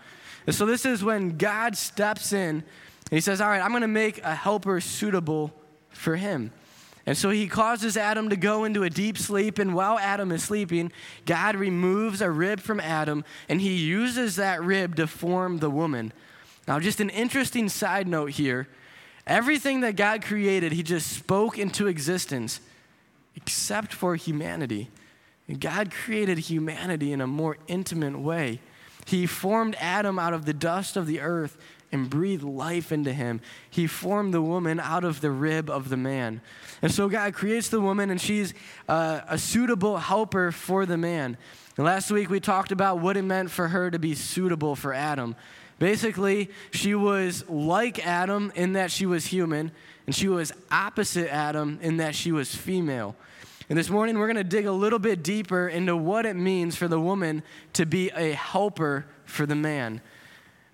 And 0.47 0.55
so 0.55 0.65
this 0.65 0.85
is 0.85 1.03
when 1.03 1.37
God 1.37 1.75
steps 1.75 2.31
in 2.31 2.39
and 2.39 2.63
he 3.09 3.19
says, 3.19 3.41
All 3.41 3.49
right, 3.49 3.61
I'm 3.61 3.71
going 3.71 3.81
to 3.81 3.89
make 3.89 4.23
a 4.23 4.33
helper 4.33 4.79
suitable 4.79 5.51
for 5.89 6.15
him. 6.15 6.53
And 7.05 7.17
so 7.17 7.29
he 7.29 7.49
causes 7.49 7.97
Adam 7.97 8.29
to 8.29 8.37
go 8.37 8.63
into 8.63 8.83
a 8.83 8.89
deep 8.89 9.17
sleep. 9.17 9.59
And 9.59 9.75
while 9.75 9.99
Adam 9.99 10.31
is 10.31 10.43
sleeping, 10.43 10.93
God 11.25 11.57
removes 11.57 12.21
a 12.21 12.31
rib 12.31 12.61
from 12.61 12.79
Adam 12.79 13.25
and 13.49 13.59
he 13.59 13.75
uses 13.75 14.37
that 14.37 14.63
rib 14.63 14.95
to 14.95 15.07
form 15.07 15.57
the 15.57 15.69
woman. 15.69 16.13
Now, 16.69 16.79
just 16.79 17.01
an 17.01 17.09
interesting 17.09 17.67
side 17.67 18.07
note 18.07 18.29
here 18.29 18.69
everything 19.29 19.81
that 19.81 19.95
God 19.95 20.23
created, 20.23 20.73
he 20.73 20.83
just 20.83 21.07
spoke 21.07 21.57
into 21.57 21.87
existence 21.87 22.59
except 23.35 23.93
for 23.93 24.15
humanity. 24.15 24.89
God 25.59 25.91
created 25.91 26.37
humanity 26.39 27.13
in 27.13 27.21
a 27.21 27.27
more 27.27 27.57
intimate 27.67 28.19
way. 28.19 28.59
He 29.05 29.25
formed 29.25 29.75
Adam 29.79 30.19
out 30.19 30.33
of 30.33 30.45
the 30.45 30.53
dust 30.53 30.97
of 30.97 31.07
the 31.07 31.21
earth 31.21 31.57
and 31.91 32.09
breathed 32.09 32.43
life 32.43 32.91
into 32.91 33.11
him. 33.11 33.41
He 33.69 33.87
formed 33.87 34.33
the 34.33 34.41
woman 34.41 34.79
out 34.79 35.03
of 35.03 35.21
the 35.21 35.31
rib 35.31 35.69
of 35.69 35.89
the 35.89 35.97
man. 35.97 36.41
And 36.81 36.91
so 36.91 37.09
God 37.09 37.33
creates 37.33 37.69
the 37.69 37.81
woman, 37.81 38.11
and 38.11 38.21
she's 38.21 38.53
uh, 38.87 39.21
a 39.27 39.37
suitable 39.37 39.97
helper 39.97 40.51
for 40.51 40.85
the 40.85 40.97
man. 40.97 41.37
And 41.77 41.85
last 41.85 42.11
week 42.11 42.29
we 42.29 42.39
talked 42.39 42.71
about 42.71 42.99
what 42.99 43.17
it 43.17 43.23
meant 43.23 43.49
for 43.49 43.69
her 43.69 43.89
to 43.89 43.97
be 43.97 44.13
suitable 44.13 44.75
for 44.75 44.93
Adam. 44.93 45.35
Basically, 45.79 46.49
she 46.71 46.93
was 46.93 47.47
like 47.49 48.05
Adam 48.05 48.51
in 48.53 48.73
that 48.73 48.91
she 48.91 49.05
was 49.05 49.25
human, 49.25 49.71
and 50.05 50.13
she 50.13 50.27
was 50.27 50.51
opposite 50.69 51.33
Adam 51.33 51.79
in 51.81 51.97
that 51.97 52.15
she 52.15 52.31
was 52.31 52.53
female. 52.53 53.15
And 53.69 53.77
this 53.77 53.89
morning, 53.89 54.17
we're 54.17 54.27
going 54.27 54.35
to 54.35 54.43
dig 54.43 54.65
a 54.65 54.71
little 54.71 54.99
bit 54.99 55.23
deeper 55.23 55.67
into 55.69 55.95
what 55.95 56.25
it 56.25 56.35
means 56.35 56.75
for 56.75 56.87
the 56.87 56.99
woman 56.99 57.43
to 57.73 57.85
be 57.85 58.09
a 58.09 58.33
helper 58.33 59.05
for 59.25 59.45
the 59.45 59.55
man. 59.55 60.01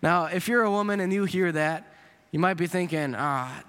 Now, 0.01 0.25
if 0.25 0.47
you're 0.47 0.63
a 0.63 0.71
woman 0.71 0.99
and 0.99 1.13
you 1.13 1.25
hear 1.25 1.51
that, 1.51 1.93
you 2.31 2.39
might 2.39 2.55
be 2.55 2.67
thinking, 2.67 3.13
ah, 3.15 3.63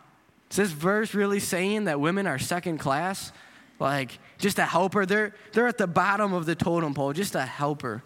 is 0.50 0.56
this 0.56 0.70
verse 0.70 1.12
really 1.12 1.40
saying 1.40 1.84
that 1.84 2.00
women 2.00 2.26
are 2.26 2.38
second 2.38 2.78
class? 2.78 3.32
Like, 3.78 4.18
just 4.38 4.58
a 4.58 4.64
helper? 4.64 5.04
They're, 5.04 5.34
they're 5.52 5.66
at 5.66 5.76
the 5.76 5.86
bottom 5.86 6.32
of 6.32 6.46
the 6.46 6.54
totem 6.54 6.94
pole, 6.94 7.12
just 7.12 7.34
a 7.34 7.42
helper. 7.42 8.02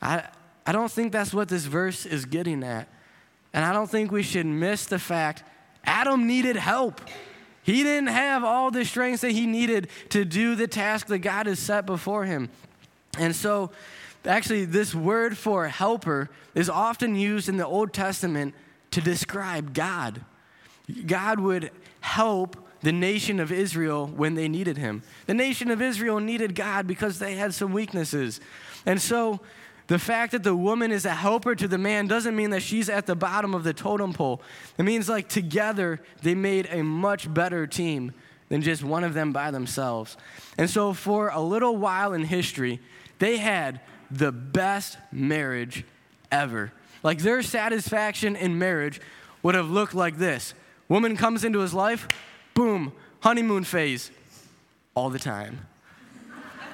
I, 0.00 0.28
I 0.66 0.72
don't 0.72 0.90
think 0.90 1.12
that's 1.12 1.34
what 1.34 1.48
this 1.48 1.64
verse 1.64 2.06
is 2.06 2.24
getting 2.24 2.62
at. 2.62 2.88
And 3.52 3.64
I 3.64 3.72
don't 3.72 3.90
think 3.90 4.10
we 4.10 4.22
should 4.22 4.46
miss 4.46 4.86
the 4.86 4.98
fact 4.98 5.44
Adam 5.84 6.26
needed 6.26 6.56
help. 6.56 7.00
He 7.62 7.82
didn't 7.82 8.08
have 8.08 8.44
all 8.44 8.70
the 8.70 8.84
strength 8.84 9.22
that 9.22 9.30
he 9.30 9.46
needed 9.46 9.88
to 10.10 10.24
do 10.24 10.54
the 10.54 10.66
task 10.66 11.06
that 11.06 11.20
God 11.20 11.46
has 11.46 11.58
set 11.58 11.86
before 11.86 12.24
him. 12.24 12.50
And 13.18 13.34
so, 13.34 13.70
actually, 14.24 14.64
this 14.64 14.94
word 14.94 15.38
for 15.38 15.68
helper 15.68 16.30
is 16.54 16.68
often 16.68 17.14
used 17.14 17.48
in 17.48 17.56
the 17.56 17.66
Old 17.66 17.92
Testament 17.92 18.54
to 18.90 19.00
describe 19.00 19.72
God. 19.72 20.20
God 21.06 21.40
would 21.40 21.70
help 22.00 22.56
the 22.82 22.92
nation 22.92 23.40
of 23.40 23.50
Israel 23.50 24.06
when 24.06 24.34
they 24.34 24.46
needed 24.46 24.76
him. 24.76 25.02
The 25.26 25.34
nation 25.34 25.70
of 25.70 25.80
Israel 25.80 26.20
needed 26.20 26.54
God 26.54 26.86
because 26.86 27.18
they 27.18 27.34
had 27.34 27.54
some 27.54 27.72
weaknesses. 27.72 28.40
And 28.84 29.00
so, 29.00 29.40
the 29.86 29.98
fact 29.98 30.32
that 30.32 30.42
the 30.42 30.56
woman 30.56 30.90
is 30.90 31.04
a 31.04 31.14
helper 31.14 31.54
to 31.54 31.68
the 31.68 31.78
man 31.78 32.06
doesn't 32.06 32.34
mean 32.34 32.50
that 32.50 32.62
she's 32.62 32.88
at 32.88 33.06
the 33.06 33.14
bottom 33.14 33.54
of 33.54 33.64
the 33.64 33.74
totem 33.74 34.12
pole. 34.12 34.40
It 34.78 34.84
means 34.84 35.08
like 35.08 35.28
together 35.28 36.00
they 36.22 36.34
made 36.34 36.68
a 36.70 36.82
much 36.82 37.32
better 37.32 37.66
team 37.66 38.12
than 38.48 38.62
just 38.62 38.82
one 38.82 39.04
of 39.04 39.14
them 39.14 39.32
by 39.32 39.50
themselves. 39.50 40.16
And 40.56 40.70
so 40.70 40.92
for 40.92 41.28
a 41.28 41.40
little 41.40 41.76
while 41.76 42.12
in 42.12 42.24
history, 42.24 42.80
they 43.18 43.36
had 43.36 43.80
the 44.10 44.32
best 44.32 44.96
marriage 45.12 45.84
ever. 46.32 46.72
Like 47.02 47.18
their 47.18 47.42
satisfaction 47.42 48.36
in 48.36 48.58
marriage 48.58 49.00
would 49.42 49.54
have 49.54 49.70
looked 49.70 49.94
like 49.94 50.16
this. 50.16 50.54
Woman 50.88 51.16
comes 51.16 51.44
into 51.44 51.60
his 51.60 51.74
life, 51.74 52.08
boom, 52.54 52.92
honeymoon 53.20 53.64
phase 53.64 54.10
all 54.94 55.10
the 55.10 55.18
time. 55.18 55.66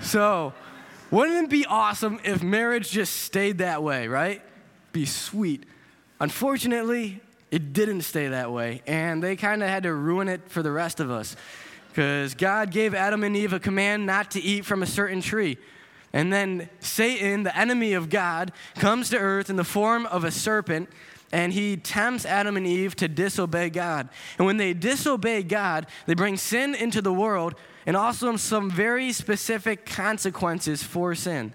So, 0.00 0.52
wouldn't 1.10 1.44
it 1.44 1.50
be 1.50 1.66
awesome 1.66 2.20
if 2.24 2.42
marriage 2.42 2.90
just 2.90 3.22
stayed 3.22 3.58
that 3.58 3.82
way, 3.82 4.08
right? 4.08 4.42
Be 4.92 5.06
sweet. 5.06 5.64
Unfortunately, 6.20 7.20
it 7.50 7.72
didn't 7.72 8.02
stay 8.02 8.28
that 8.28 8.52
way, 8.52 8.82
and 8.86 9.22
they 9.22 9.36
kind 9.36 9.62
of 9.62 9.68
had 9.68 9.82
to 9.84 9.94
ruin 9.94 10.28
it 10.28 10.48
for 10.48 10.62
the 10.62 10.70
rest 10.70 11.00
of 11.00 11.10
us. 11.10 11.34
Because 11.88 12.34
God 12.34 12.70
gave 12.70 12.94
Adam 12.94 13.24
and 13.24 13.36
Eve 13.36 13.52
a 13.52 13.58
command 13.58 14.06
not 14.06 14.30
to 14.32 14.40
eat 14.40 14.64
from 14.64 14.82
a 14.82 14.86
certain 14.86 15.20
tree. 15.20 15.58
And 16.12 16.32
then 16.32 16.68
Satan, 16.78 17.42
the 17.42 17.56
enemy 17.56 17.94
of 17.94 18.08
God, 18.08 18.52
comes 18.76 19.10
to 19.10 19.18
earth 19.18 19.50
in 19.50 19.56
the 19.56 19.64
form 19.64 20.06
of 20.06 20.24
a 20.24 20.30
serpent 20.30 20.88
and 21.32 21.52
he 21.52 21.76
tempts 21.76 22.24
Adam 22.24 22.56
and 22.56 22.66
Eve 22.66 22.96
to 22.96 23.08
disobey 23.08 23.70
God. 23.70 24.08
And 24.38 24.46
when 24.46 24.56
they 24.56 24.72
disobey 24.72 25.42
God, 25.42 25.86
they 26.06 26.14
bring 26.14 26.36
sin 26.36 26.74
into 26.74 27.00
the 27.00 27.12
world 27.12 27.54
and 27.86 27.96
also 27.96 28.36
some 28.36 28.70
very 28.70 29.12
specific 29.12 29.86
consequences 29.86 30.82
for 30.82 31.14
sin. 31.14 31.52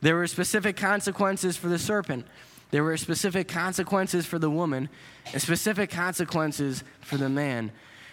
There 0.00 0.16
were 0.16 0.26
specific 0.26 0.76
consequences 0.76 1.56
for 1.56 1.68
the 1.68 1.78
serpent, 1.78 2.26
there 2.70 2.84
were 2.84 2.96
specific 2.96 3.48
consequences 3.48 4.26
for 4.26 4.38
the 4.38 4.50
woman, 4.50 4.88
and 5.32 5.40
specific 5.40 5.90
consequences 5.90 6.82
for 7.00 7.16
the 7.16 7.28
man. 7.28 7.70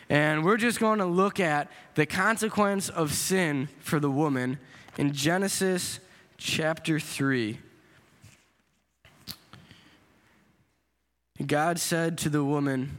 And 0.09 0.43
we're 0.43 0.57
just 0.57 0.79
going 0.79 0.99
to 0.99 1.05
look 1.05 1.39
at 1.39 1.71
the 1.95 2.05
consequence 2.05 2.89
of 2.89 3.13
sin 3.13 3.69
for 3.79 3.99
the 3.99 4.11
woman 4.11 4.59
in 4.97 5.13
Genesis 5.13 5.99
chapter 6.37 6.99
3. 6.99 7.59
God 11.45 11.79
said 11.79 12.17
to 12.19 12.29
the 12.29 12.43
woman, 12.43 12.97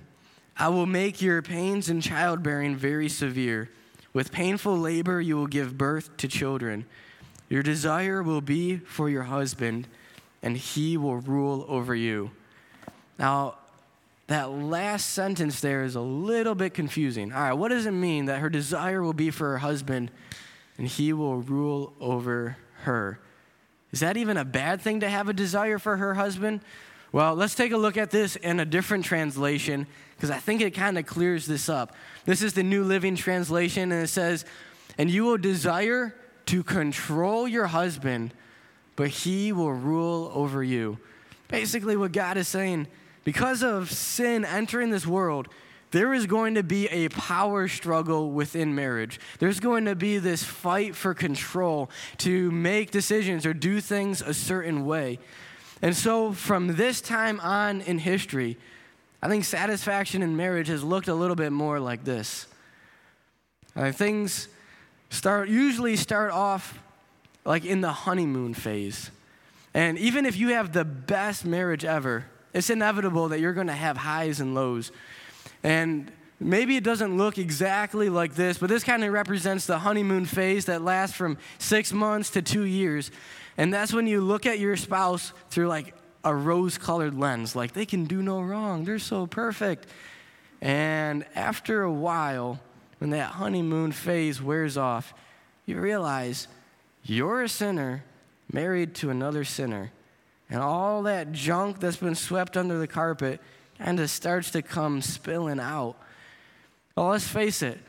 I 0.56 0.68
will 0.68 0.86
make 0.86 1.22
your 1.22 1.42
pains 1.42 1.88
in 1.88 2.00
childbearing 2.00 2.76
very 2.76 3.08
severe. 3.08 3.70
With 4.12 4.32
painful 4.32 4.78
labor, 4.78 5.20
you 5.20 5.36
will 5.36 5.46
give 5.46 5.78
birth 5.78 6.16
to 6.18 6.28
children. 6.28 6.84
Your 7.48 7.62
desire 7.62 8.22
will 8.22 8.40
be 8.40 8.76
for 8.76 9.08
your 9.08 9.24
husband, 9.24 9.88
and 10.42 10.56
he 10.56 10.96
will 10.96 11.16
rule 11.16 11.64
over 11.68 11.94
you. 11.94 12.30
Now, 13.18 13.56
that 14.26 14.50
last 14.50 15.10
sentence 15.10 15.60
there 15.60 15.84
is 15.84 15.94
a 15.94 16.00
little 16.00 16.54
bit 16.54 16.74
confusing. 16.74 17.32
All 17.32 17.40
right, 17.40 17.52
what 17.52 17.68
does 17.68 17.86
it 17.86 17.92
mean 17.92 18.26
that 18.26 18.40
her 18.40 18.48
desire 18.48 19.02
will 19.02 19.12
be 19.12 19.30
for 19.30 19.50
her 19.50 19.58
husband 19.58 20.10
and 20.78 20.88
he 20.88 21.12
will 21.12 21.42
rule 21.42 21.92
over 22.00 22.56
her? 22.84 23.18
Is 23.92 24.00
that 24.00 24.16
even 24.16 24.38
a 24.38 24.44
bad 24.44 24.80
thing 24.80 25.00
to 25.00 25.08
have 25.08 25.28
a 25.28 25.34
desire 25.34 25.78
for 25.78 25.98
her 25.98 26.14
husband? 26.14 26.60
Well, 27.12 27.34
let's 27.34 27.54
take 27.54 27.72
a 27.72 27.76
look 27.76 27.98
at 27.98 28.10
this 28.10 28.36
in 28.36 28.58
a 28.58 28.64
different 28.64 29.04
translation 29.04 29.86
because 30.16 30.30
I 30.30 30.38
think 30.38 30.62
it 30.62 30.70
kind 30.70 30.96
of 30.96 31.04
clears 31.04 31.44
this 31.44 31.68
up. 31.68 31.94
This 32.24 32.40
is 32.40 32.54
the 32.54 32.62
New 32.62 32.84
Living 32.84 33.16
Translation, 33.16 33.92
and 33.92 34.04
it 34.04 34.08
says, 34.08 34.46
And 34.96 35.10
you 35.10 35.24
will 35.24 35.36
desire 35.36 36.14
to 36.46 36.62
control 36.62 37.46
your 37.46 37.66
husband, 37.66 38.32
but 38.96 39.08
he 39.08 39.52
will 39.52 39.74
rule 39.74 40.32
over 40.34 40.64
you. 40.64 40.98
Basically, 41.48 41.96
what 41.96 42.12
God 42.12 42.38
is 42.38 42.48
saying, 42.48 42.86
because 43.24 43.62
of 43.62 43.90
sin 43.90 44.46
entering 44.46 44.88
this 44.88 45.06
world, 45.06 45.48
there 45.90 46.14
is 46.14 46.24
going 46.24 46.54
to 46.54 46.62
be 46.62 46.88
a 46.88 47.10
power 47.10 47.68
struggle 47.68 48.30
within 48.30 48.74
marriage. 48.74 49.20
There's 49.38 49.60
going 49.60 49.84
to 49.84 49.94
be 49.94 50.16
this 50.16 50.42
fight 50.42 50.96
for 50.96 51.12
control 51.12 51.90
to 52.18 52.50
make 52.50 52.90
decisions 52.90 53.44
or 53.44 53.52
do 53.52 53.82
things 53.82 54.22
a 54.22 54.32
certain 54.32 54.86
way. 54.86 55.18
And 55.82 55.96
so, 55.96 56.32
from 56.32 56.76
this 56.76 57.00
time 57.00 57.40
on 57.40 57.80
in 57.80 57.98
history, 57.98 58.56
I 59.20 59.28
think 59.28 59.44
satisfaction 59.44 60.22
in 60.22 60.36
marriage 60.36 60.68
has 60.68 60.82
looked 60.82 61.08
a 61.08 61.14
little 61.14 61.36
bit 61.36 61.52
more 61.52 61.80
like 61.80 62.04
this. 62.04 62.46
Things 63.92 64.48
start 65.10 65.48
usually 65.48 65.96
start 65.96 66.30
off 66.30 66.78
like 67.44 67.64
in 67.64 67.80
the 67.80 67.92
honeymoon 67.92 68.54
phase. 68.54 69.10
And 69.74 69.98
even 69.98 70.26
if 70.26 70.36
you 70.36 70.48
have 70.48 70.72
the 70.72 70.84
best 70.84 71.44
marriage 71.44 71.84
ever, 71.84 72.26
it's 72.52 72.70
inevitable 72.70 73.28
that 73.28 73.40
you're 73.40 73.54
going 73.54 73.66
to 73.68 73.72
have 73.72 73.96
highs 73.96 74.40
and 74.40 74.54
lows. 74.54 74.92
And 75.62 76.10
maybe 76.38 76.76
it 76.76 76.84
doesn't 76.84 77.16
look 77.16 77.38
exactly 77.38 78.08
like 78.08 78.34
this, 78.34 78.58
but 78.58 78.68
this 78.68 78.84
kind 78.84 79.02
of 79.02 79.12
represents 79.12 79.66
the 79.66 79.78
honeymoon 79.78 80.26
phase 80.26 80.66
that 80.66 80.82
lasts 80.82 81.16
from 81.16 81.38
six 81.58 81.92
months 81.92 82.30
to 82.30 82.42
two 82.42 82.64
years. 82.64 83.10
And 83.56 83.72
that's 83.72 83.92
when 83.92 84.06
you 84.06 84.20
look 84.20 84.46
at 84.46 84.58
your 84.58 84.76
spouse 84.76 85.32
through 85.50 85.68
like 85.68 85.94
a 86.24 86.34
rose 86.34 86.78
colored 86.78 87.18
lens, 87.18 87.54
like 87.56 87.72
they 87.72 87.86
can 87.86 88.04
do 88.04 88.22
no 88.22 88.40
wrong, 88.40 88.84
they're 88.84 88.98
so 88.98 89.26
perfect. 89.26 89.86
And 90.60 91.24
after 91.34 91.82
a 91.82 91.92
while, 91.92 92.60
when 92.98 93.10
that 93.10 93.32
honeymoon 93.32 93.92
phase 93.92 94.40
wears 94.40 94.76
off, 94.76 95.12
you 95.66 95.80
realize 95.80 96.46
you're 97.04 97.42
a 97.42 97.48
sinner 97.48 98.04
married 98.52 98.94
to 98.96 99.10
another 99.10 99.44
sinner. 99.44 99.90
And 100.48 100.60
all 100.60 101.02
that 101.04 101.32
junk 101.32 101.80
that's 101.80 101.96
been 101.96 102.14
swept 102.14 102.56
under 102.56 102.78
the 102.78 102.86
carpet 102.86 103.40
kind 103.78 103.98
of 103.98 104.10
starts 104.10 104.50
to 104.52 104.62
come 104.62 105.02
spilling 105.02 105.58
out. 105.58 105.96
Well, 106.94 107.08
let's 107.08 107.26
face 107.26 107.62
it, 107.62 107.80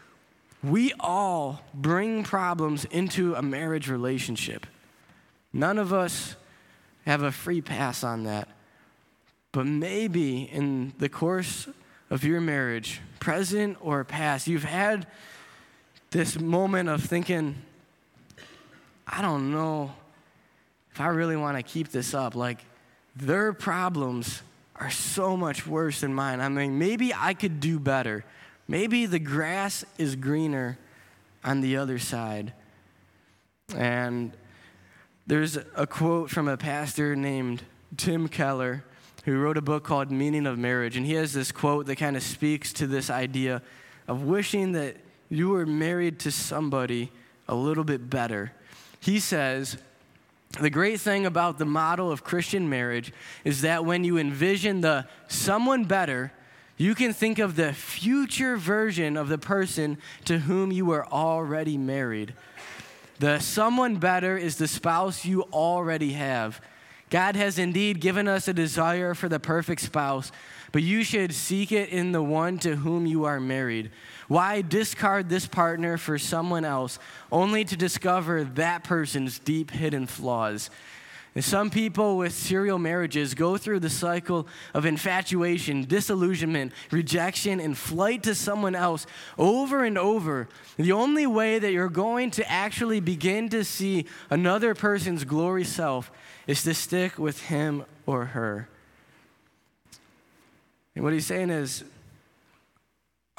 we 0.64 0.94
all 1.00 1.62
bring 1.74 2.24
problems 2.24 2.86
into 2.86 3.36
a 3.36 3.42
marriage 3.42 3.90
relationship. 3.90 4.66
None 5.54 5.78
of 5.78 5.94
us 5.94 6.36
have 7.06 7.22
a 7.22 7.32
free 7.32 7.62
pass 7.62 8.04
on 8.04 8.24
that. 8.24 8.48
But 9.52 9.68
maybe 9.68 10.44
in 10.44 10.94
the 10.98 11.10
course 11.10 11.68
of 12.10 12.24
your 12.24 12.42
marriage, 12.42 13.02
present 13.20 13.78
or 13.80 14.04
past, 14.04 14.48
you've 14.48 14.64
had 14.64 15.06
this 16.10 16.40
moment 16.40 16.90
of 16.90 17.04
thinking, 17.04 17.56
I 19.08 19.22
don't 19.22 19.52
know 19.52 19.94
if 20.92 21.00
I 21.00 21.08
really 21.08 21.36
want 21.36 21.58
to 21.58 21.64
keep 21.64 21.90
this 21.90 22.14
up. 22.14 22.36
Like, 22.36 22.66
their 23.16 23.54
problems 23.54 24.42
are 24.76 24.90
so 24.90 25.38
much 25.38 25.68
worse 25.68 26.02
than 26.02 26.14
mine. 26.14 26.42
I 26.42 26.50
mean, 26.50 26.80
maybe 26.80 27.14
I 27.14 27.34
could 27.34 27.60
do 27.60 27.80
better. 27.80 28.26
Maybe 28.68 29.06
the 29.06 29.20
grass 29.20 29.86
is 29.98 30.16
greener 30.16 30.78
on 31.44 31.62
the 31.62 31.78
other 31.78 32.00
side. 32.00 32.54
And 33.76 34.32
there's 35.26 35.58
a 35.76 35.88
quote 35.88 36.30
from 36.30 36.48
a 36.48 36.58
pastor 36.58 37.16
named 37.16 37.64
Tim 37.96 38.28
Keller 38.28 38.84
who 39.24 39.40
wrote 39.40 39.58
a 39.58 39.62
book 39.62 39.84
called 39.84 40.12
Meaning 40.12 40.46
of 40.46 40.58
Marriage. 40.58 40.98
And 40.98 41.06
he 41.06 41.14
has 41.14 41.34
this 41.34 41.52
quote 41.52 41.86
that 41.86 41.96
kind 41.96 42.18
of 42.18 42.24
speaks 42.24 42.74
to 42.74 42.88
this 42.88 43.10
idea 43.10 43.62
of 44.08 44.24
wishing 44.24 44.74
that 44.74 44.98
you 45.30 45.50
were 45.50 45.66
married 45.66 46.20
to 46.20 46.32
somebody 46.32 47.10
a 47.48 47.56
little 47.56 47.86
bit 47.86 48.10
better. 48.10 48.52
He 49.00 49.20
says, 49.20 49.78
the 50.60 50.70
great 50.70 51.00
thing 51.00 51.26
about 51.26 51.58
the 51.58 51.66
model 51.66 52.12
of 52.12 52.24
Christian 52.24 52.70
marriage 52.70 53.14
is 53.44 53.62
that 53.62 53.86
when 53.86 54.04
you 54.04 54.18
envision 54.18 54.82
the 54.82 55.08
someone 55.28 55.86
better, 55.86 56.32
you 56.78 56.96
can 56.96 57.14
think 57.14 57.40
of 57.40 57.56
the 57.56 57.74
future 57.74 58.58
version 58.58 59.16
of 59.16 59.30
the 59.30 59.38
person 59.38 59.98
to 60.26 60.40
whom 60.40 60.72
you 60.72 60.86
were 60.86 61.08
already 61.08 61.78
married. 61.78 62.34
The 63.20 63.40
someone 63.40 63.98
better 63.98 64.38
is 64.38 64.58
the 64.58 64.68
spouse 64.68 65.26
you 65.26 65.44
already 65.54 66.14
have. 66.14 66.62
God 67.10 67.36
has 67.36 67.60
indeed 67.60 68.00
given 68.02 68.28
us 68.28 68.48
a 68.48 68.54
desire 68.54 69.14
for 69.14 69.30
the 69.30 69.40
perfect 69.40 69.82
spouse, 69.82 70.32
but 70.72 70.82
you 70.82 71.04
should 71.04 71.32
seek 71.32 71.72
it 71.72 71.90
in 71.90 72.12
the 72.12 72.24
one 72.24 72.58
to 72.60 72.78
whom 72.78 73.06
you 73.06 73.26
are 73.26 73.40
married. 73.40 73.92
Why 74.28 74.62
discard 74.62 75.30
this 75.30 75.46
partner 75.46 75.98
for 75.98 76.18
someone 76.18 76.66
else 76.66 76.98
only 77.32 77.66
to 77.66 77.78
discover 77.78 78.44
that 78.44 78.84
person's 78.84 79.38
deep 79.38 79.70
hidden 79.70 80.08
flaws? 80.08 80.72
Some 81.40 81.72
people 81.72 82.18
with 82.18 82.32
serial 82.32 82.78
marriages 82.78 83.34
go 83.34 83.58
through 83.58 83.80
the 83.80 83.90
cycle 83.90 84.48
of 84.76 84.86
infatuation, 84.86 85.84
disillusionment, 85.86 86.74
rejection, 86.92 87.60
and 87.60 87.76
flight 87.76 88.22
to 88.24 88.36
someone 88.36 88.76
else 88.76 89.08
over 89.40 89.84
and 89.84 89.98
over. 89.98 90.48
The 90.78 90.92
only 90.92 91.26
way 91.26 91.58
that 91.58 91.72
you're 91.72 91.90
going 91.90 92.30
to 92.32 92.50
actually 92.50 93.00
begin 93.00 93.50
to 93.50 93.64
see 93.64 94.06
another 94.30 94.76
person's 94.76 95.24
glory 95.24 95.64
self 95.64 96.12
is 96.46 96.62
to 96.64 96.74
stick 96.76 97.18
with 97.18 97.42
him 97.42 97.84
or 98.06 98.26
her. 98.26 98.70
And 100.94 101.04
what 101.04 101.14
he's 101.14 101.26
saying 101.26 101.50
is, 101.50 101.84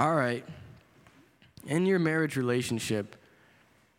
all 0.00 0.16
right, 0.16 0.44
in 1.68 1.86
your 1.86 2.00
marriage 2.00 2.36
relationship, 2.36 3.14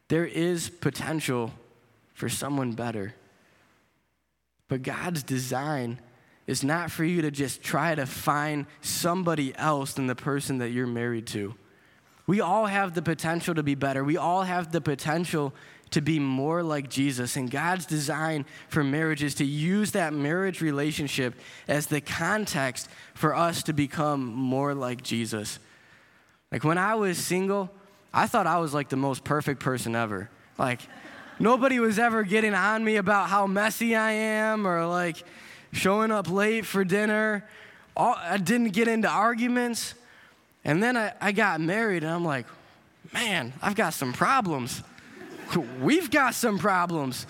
there 0.09 0.25
is 0.25 0.69
potential 0.69 1.53
for 2.13 2.27
someone 2.27 2.73
better. 2.73 3.15
But 4.67 4.81
God's 4.81 5.23
design 5.23 5.99
is 6.47 6.63
not 6.63 6.91
for 6.91 7.03
you 7.03 7.21
to 7.21 7.31
just 7.31 7.63
try 7.63 7.95
to 7.95 8.05
find 8.05 8.65
somebody 8.81 9.55
else 9.55 9.93
than 9.93 10.07
the 10.07 10.15
person 10.15 10.59
that 10.59 10.69
you're 10.69 10.87
married 10.87 11.27
to. 11.27 11.55
We 12.27 12.41
all 12.41 12.65
have 12.65 12.93
the 12.93 13.01
potential 13.01 13.53
to 13.55 13.63
be 13.63 13.75
better. 13.75 14.03
We 14.03 14.17
all 14.17 14.43
have 14.43 14.71
the 14.71 14.81
potential 14.81 15.53
to 15.91 16.01
be 16.01 16.19
more 16.19 16.63
like 16.63 16.89
Jesus. 16.89 17.35
And 17.35 17.49
God's 17.49 17.85
design 17.85 18.45
for 18.67 18.83
marriage 18.83 19.23
is 19.23 19.35
to 19.35 19.45
use 19.45 19.91
that 19.91 20.13
marriage 20.13 20.61
relationship 20.61 21.35
as 21.67 21.87
the 21.87 22.01
context 22.01 22.89
for 23.13 23.35
us 23.35 23.63
to 23.63 23.73
become 23.73 24.25
more 24.25 24.73
like 24.73 25.03
Jesus. 25.03 25.59
Like 26.51 26.63
when 26.63 26.77
I 26.77 26.95
was 26.95 27.17
single, 27.17 27.69
I 28.13 28.27
thought 28.27 28.47
I 28.47 28.57
was 28.57 28.73
like 28.73 28.89
the 28.89 28.95
most 28.95 29.23
perfect 29.23 29.59
person 29.59 29.95
ever. 29.95 30.29
Like, 30.57 30.81
nobody 31.39 31.79
was 31.79 31.99
ever 31.99 32.23
getting 32.23 32.53
on 32.53 32.83
me 32.83 32.95
about 32.97 33.29
how 33.29 33.47
messy 33.47 33.95
I 33.95 34.11
am 34.11 34.67
or 34.67 34.85
like 34.85 35.23
showing 35.71 36.11
up 36.11 36.29
late 36.29 36.65
for 36.65 36.83
dinner. 36.83 37.47
All, 37.95 38.15
I 38.17 38.37
didn't 38.37 38.69
get 38.69 38.87
into 38.87 39.07
arguments. 39.07 39.93
And 40.63 40.81
then 40.81 40.97
I, 40.97 41.13
I 41.21 41.31
got 41.31 41.61
married, 41.61 42.03
and 42.03 42.11
I'm 42.11 42.25
like, 42.25 42.47
man, 43.13 43.53
I've 43.61 43.75
got 43.75 43.93
some 43.93 44.13
problems. 44.13 44.81
We've 45.79 46.09
got 46.09 46.33
some 46.33 46.57
problems. 46.57 47.27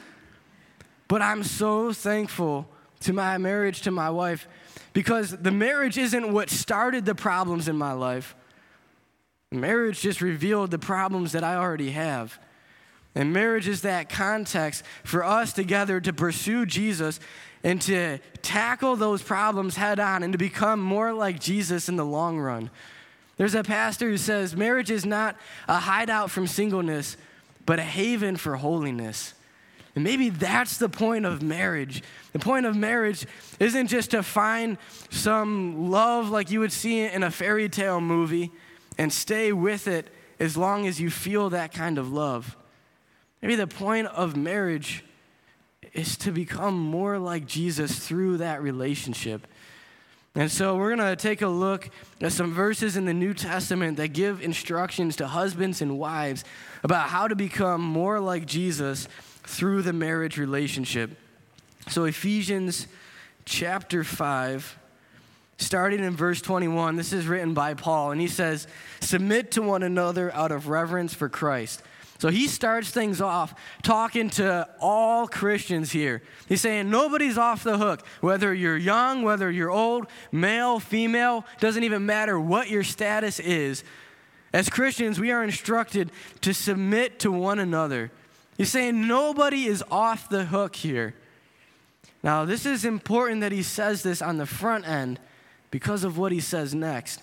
But 1.07 1.21
I'm 1.21 1.43
so 1.43 1.91
thankful 1.91 2.67
to 3.01 3.13
my 3.13 3.37
marriage 3.37 3.81
to 3.81 3.91
my 3.91 4.09
wife 4.09 4.47
because 4.93 5.31
the 5.31 5.51
marriage 5.51 5.97
isn't 5.97 6.31
what 6.31 6.49
started 6.49 7.05
the 7.05 7.13
problems 7.13 7.67
in 7.67 7.77
my 7.77 7.91
life. 7.91 8.35
Marriage 9.51 10.01
just 10.01 10.21
revealed 10.21 10.71
the 10.71 10.79
problems 10.79 11.33
that 11.33 11.43
I 11.43 11.55
already 11.55 11.91
have. 11.91 12.39
And 13.15 13.31
marriage 13.31 13.67
is 13.67 13.81
that 13.81 14.09
context 14.09 14.83
for 15.03 15.23
us 15.23 15.53
together 15.53 16.01
to 16.01 16.11
pursue 16.11 16.65
Jesus 16.65 17.19
and 17.63 17.81
to 17.83 18.19
tackle 18.41 18.95
those 18.97 19.23
problems 19.23 19.77
head 19.77 19.99
on 19.99 20.21
and 20.21 20.33
to 20.33 20.37
become 20.37 20.81
more 20.81 21.13
like 21.13 21.39
Jesus 21.39 21.87
in 21.87 21.95
the 21.95 22.05
long 22.05 22.37
run. 22.37 22.69
There's 23.37 23.55
a 23.55 23.63
pastor 23.63 24.09
who 24.09 24.17
says 24.17 24.55
marriage 24.55 24.91
is 24.91 25.05
not 25.05 25.37
a 25.67 25.79
hideout 25.79 26.29
from 26.29 26.45
singleness, 26.45 27.17
but 27.65 27.79
a 27.79 27.83
haven 27.83 28.35
for 28.35 28.57
holiness. 28.57 29.33
And 29.95 30.03
maybe 30.03 30.29
that's 30.29 30.77
the 30.77 30.89
point 30.89 31.25
of 31.25 31.41
marriage. 31.41 32.03
The 32.33 32.39
point 32.39 32.65
of 32.65 32.75
marriage 32.75 33.25
isn't 33.59 33.87
just 33.87 34.11
to 34.11 34.23
find 34.23 34.77
some 35.09 35.89
love 35.89 36.29
like 36.29 36.51
you 36.51 36.59
would 36.59 36.73
see 36.73 36.99
in 36.99 37.23
a 37.23 37.31
fairy 37.31 37.69
tale 37.69 38.01
movie 38.01 38.51
and 38.97 39.11
stay 39.11 39.53
with 39.53 39.87
it 39.87 40.09
as 40.37 40.57
long 40.57 40.85
as 40.85 40.99
you 40.99 41.09
feel 41.09 41.49
that 41.51 41.73
kind 41.73 41.97
of 41.97 42.11
love. 42.11 42.57
Maybe 43.45 43.57
the 43.57 43.67
point 43.67 44.07
of 44.07 44.35
marriage 44.35 45.03
is 45.93 46.17
to 46.17 46.31
become 46.31 46.73
more 46.73 47.19
like 47.19 47.45
Jesus 47.45 47.99
through 47.99 48.37
that 48.37 48.63
relationship. 48.63 49.45
And 50.33 50.49
so 50.49 50.75
we're 50.75 50.95
going 50.95 51.07
to 51.07 51.15
take 51.15 51.43
a 51.43 51.47
look 51.47 51.91
at 52.21 52.31
some 52.31 52.55
verses 52.55 52.97
in 52.97 53.05
the 53.05 53.13
New 53.13 53.35
Testament 53.35 53.97
that 53.97 54.13
give 54.13 54.41
instructions 54.41 55.15
to 55.17 55.27
husbands 55.27 55.79
and 55.83 55.99
wives 55.99 56.43
about 56.83 57.09
how 57.09 57.27
to 57.27 57.35
become 57.35 57.81
more 57.81 58.19
like 58.19 58.47
Jesus 58.47 59.07
through 59.43 59.83
the 59.83 59.93
marriage 59.93 60.39
relationship. 60.39 61.11
So, 61.87 62.05
Ephesians 62.05 62.87
chapter 63.45 64.03
5, 64.03 64.75
starting 65.59 66.03
in 66.03 66.15
verse 66.15 66.41
21, 66.41 66.95
this 66.95 67.13
is 67.13 67.27
written 67.27 67.53
by 67.53 67.75
Paul, 67.75 68.09
and 68.09 68.19
he 68.19 68.27
says, 68.27 68.65
Submit 69.01 69.51
to 69.51 69.61
one 69.61 69.83
another 69.83 70.33
out 70.33 70.51
of 70.51 70.67
reverence 70.67 71.13
for 71.13 71.29
Christ. 71.29 71.83
So 72.17 72.29
he 72.29 72.47
starts 72.47 72.91
things 72.91 73.19
off 73.19 73.53
talking 73.83 74.29
to 74.31 74.67
all 74.79 75.27
Christians 75.27 75.91
here. 75.91 76.21
He's 76.47 76.61
saying 76.61 76.89
nobody's 76.89 77.37
off 77.37 77.63
the 77.63 77.77
hook. 77.77 78.05
Whether 78.21 78.53
you're 78.53 78.77
young, 78.77 79.23
whether 79.23 79.51
you're 79.51 79.69
old, 79.69 80.07
male, 80.31 80.79
female, 80.79 81.45
doesn't 81.59 81.83
even 81.83 82.05
matter 82.05 82.39
what 82.39 82.69
your 82.69 82.83
status 82.83 83.39
is. 83.39 83.83
As 84.53 84.69
Christians, 84.69 85.19
we 85.19 85.31
are 85.31 85.43
instructed 85.43 86.09
to 86.41 86.53
submit 86.53 87.19
to 87.19 87.31
one 87.31 87.59
another. 87.59 88.11
He's 88.57 88.71
saying 88.71 89.05
nobody 89.05 89.65
is 89.65 89.83
off 89.91 90.29
the 90.29 90.45
hook 90.45 90.77
here. 90.77 91.13
Now, 92.23 92.45
this 92.45 92.65
is 92.65 92.85
important 92.85 93.41
that 93.41 93.51
he 93.51 93.61
says 93.61 94.01
this 94.01 94.21
on 94.21 94.37
the 94.37 94.45
front 94.45 94.87
end 94.87 95.19
because 95.69 96.05
of 96.05 96.17
what 96.17 96.31
he 96.31 96.39
says 96.39 96.73
next. 96.73 97.21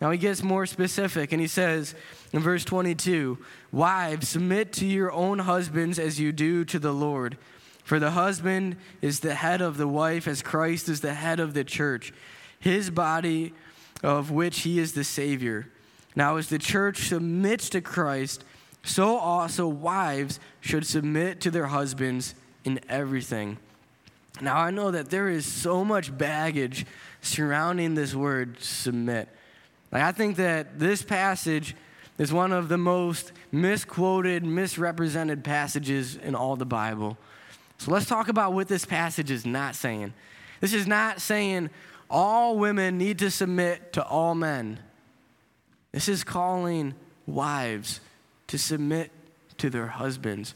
Now 0.00 0.10
he 0.10 0.18
gets 0.18 0.42
more 0.42 0.66
specific 0.66 1.32
and 1.32 1.40
he 1.40 1.46
says 1.46 1.94
in 2.32 2.40
verse 2.40 2.64
22 2.64 3.38
Wives, 3.74 4.28
submit 4.28 4.72
to 4.74 4.86
your 4.86 5.10
own 5.10 5.40
husbands 5.40 5.98
as 5.98 6.20
you 6.20 6.30
do 6.30 6.64
to 6.66 6.78
the 6.78 6.92
Lord. 6.92 7.36
For 7.82 7.98
the 7.98 8.12
husband 8.12 8.76
is 9.02 9.18
the 9.18 9.34
head 9.34 9.60
of 9.60 9.78
the 9.78 9.88
wife, 9.88 10.28
as 10.28 10.42
Christ 10.42 10.88
is 10.88 11.00
the 11.00 11.14
head 11.14 11.40
of 11.40 11.54
the 11.54 11.64
church, 11.64 12.12
his 12.60 12.88
body 12.88 13.52
of 14.00 14.30
which 14.30 14.60
he 14.60 14.78
is 14.78 14.92
the 14.92 15.02
Savior. 15.02 15.66
Now, 16.14 16.36
as 16.36 16.50
the 16.50 16.58
church 16.58 17.08
submits 17.08 17.68
to 17.70 17.80
Christ, 17.80 18.44
so 18.84 19.16
also 19.16 19.66
wives 19.66 20.38
should 20.60 20.86
submit 20.86 21.40
to 21.40 21.50
their 21.50 21.66
husbands 21.66 22.36
in 22.62 22.78
everything. 22.88 23.58
Now, 24.40 24.56
I 24.56 24.70
know 24.70 24.92
that 24.92 25.10
there 25.10 25.28
is 25.28 25.46
so 25.46 25.84
much 25.84 26.16
baggage 26.16 26.86
surrounding 27.22 27.96
this 27.96 28.14
word 28.14 28.60
submit. 28.60 29.28
Like, 29.90 30.04
I 30.04 30.12
think 30.12 30.36
that 30.36 30.78
this 30.78 31.02
passage 31.02 31.74
is 32.18 32.32
one 32.32 32.52
of 32.52 32.68
the 32.68 32.78
most 32.78 33.32
misquoted, 33.50 34.44
misrepresented 34.44 35.42
passages 35.42 36.16
in 36.16 36.34
all 36.34 36.56
the 36.56 36.66
Bible. 36.66 37.16
So 37.78 37.90
let's 37.90 38.06
talk 38.06 38.28
about 38.28 38.52
what 38.52 38.68
this 38.68 38.84
passage 38.84 39.30
is 39.30 39.44
not 39.44 39.74
saying. 39.74 40.12
This 40.60 40.72
is 40.72 40.86
not 40.86 41.20
saying 41.20 41.70
all 42.08 42.56
women 42.58 42.98
need 42.98 43.18
to 43.18 43.30
submit 43.30 43.92
to 43.94 44.04
all 44.04 44.34
men. 44.34 44.78
This 45.92 46.08
is 46.08 46.24
calling 46.24 46.94
wives 47.26 48.00
to 48.48 48.58
submit 48.58 49.10
to 49.58 49.70
their 49.70 49.86
husbands. 49.86 50.54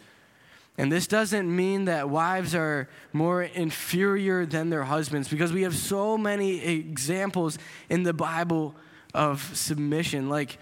And 0.77 0.93
this 0.93 1.09
doesn't 1.09 1.55
mean 1.55 1.87
that 1.87 2.09
wives 2.09 2.55
are 2.55 2.89
more 3.13 3.43
inferior 3.43 4.47
than 4.47 4.71
their 4.71 4.85
husbands 4.85 5.29
because 5.29 5.53
we 5.53 5.63
have 5.63 5.75
so 5.75 6.17
many 6.17 6.65
examples 6.65 7.59
in 7.89 8.05
the 8.05 8.13
Bible 8.13 8.77
of 9.13 9.43
submission. 9.57 10.29
Like 10.29 10.59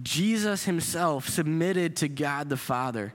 Jesus 0.00 0.64
himself 0.64 1.28
submitted 1.28 1.96
to 1.96 2.08
God 2.08 2.48
the 2.48 2.56
Father. 2.56 3.12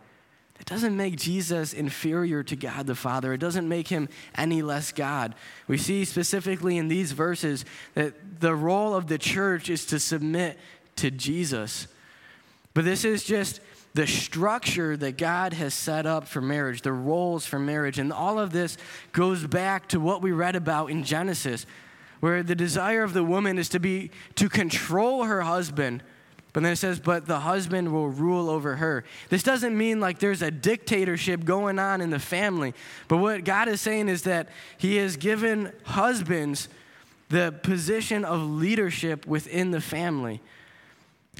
It 0.59 0.65
doesn't 0.65 0.97
make 0.97 1.17
Jesus 1.17 1.73
inferior 1.73 2.43
to 2.43 2.55
God 2.55 2.87
the 2.87 2.95
Father. 2.95 3.33
It 3.33 3.39
doesn't 3.39 3.67
make 3.67 3.87
him 3.87 4.09
any 4.35 4.61
less 4.61 4.91
God. 4.91 5.35
We 5.67 5.77
see 5.77 6.03
specifically 6.05 6.77
in 6.77 6.87
these 6.87 7.11
verses 7.11 7.63
that 7.93 8.39
the 8.39 8.55
role 8.55 8.95
of 8.95 9.07
the 9.07 9.17
church 9.17 9.69
is 9.69 9.85
to 9.87 9.99
submit 9.99 10.57
to 10.97 11.11
Jesus. 11.11 11.87
But 12.73 12.85
this 12.85 13.05
is 13.05 13.23
just 13.23 13.59
the 13.93 14.07
structure 14.07 14.95
that 14.97 15.17
God 15.17 15.53
has 15.53 15.73
set 15.73 16.05
up 16.05 16.27
for 16.27 16.41
marriage, 16.41 16.81
the 16.81 16.91
roles 16.91 17.45
for 17.45 17.59
marriage. 17.59 17.97
And 17.97 18.13
all 18.13 18.39
of 18.39 18.51
this 18.51 18.77
goes 19.11 19.45
back 19.45 19.87
to 19.89 19.99
what 19.99 20.21
we 20.21 20.31
read 20.31 20.55
about 20.55 20.91
in 20.91 21.03
Genesis, 21.03 21.65
where 22.19 22.43
the 22.43 22.55
desire 22.55 23.03
of 23.03 23.13
the 23.13 23.23
woman 23.23 23.57
is 23.57 23.69
to 23.69 23.79
be 23.79 24.11
to 24.35 24.49
control 24.49 25.23
her 25.23 25.41
husband. 25.41 26.03
But 26.57 26.63
then 26.63 26.73
it 26.73 26.77
says, 26.77 26.99
but 26.99 27.27
the 27.27 27.41
husband 27.41 27.93
will 27.93 28.09
rule 28.09 28.49
over 28.49 28.77
her. 28.77 29.03
This 29.29 29.43
doesn't 29.43 29.77
mean 29.77 29.99
like 29.99 30.17
there's 30.17 30.41
a 30.41 30.49
dictatorship 30.49 31.45
going 31.45 31.77
on 31.77 32.01
in 32.01 32.09
the 32.09 32.17
family. 32.17 32.73
But 33.07 33.17
what 33.17 33.43
God 33.43 33.67
is 33.67 33.79
saying 33.79 34.09
is 34.09 34.23
that 34.23 34.49
He 34.79 34.95
has 34.95 35.17
given 35.17 35.71
husbands 35.83 36.67
the 37.29 37.53
position 37.61 38.25
of 38.25 38.41
leadership 38.41 39.27
within 39.27 39.69
the 39.69 39.79
family. 39.79 40.41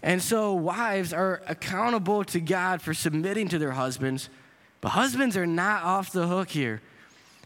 And 0.04 0.22
so 0.22 0.54
wives 0.54 1.14
are 1.14 1.42
accountable 1.48 2.24
to 2.26 2.40
God 2.40 2.84
for 2.84 2.94
submitting 2.94 3.48
to 3.48 3.58
their 3.58 3.72
husbands, 3.72 4.30
but 4.82 4.90
husbands 4.90 5.36
are 5.36 5.48
not 5.48 5.82
off 5.82 6.12
the 6.12 6.28
hook 6.28 6.52
here. 6.52 6.80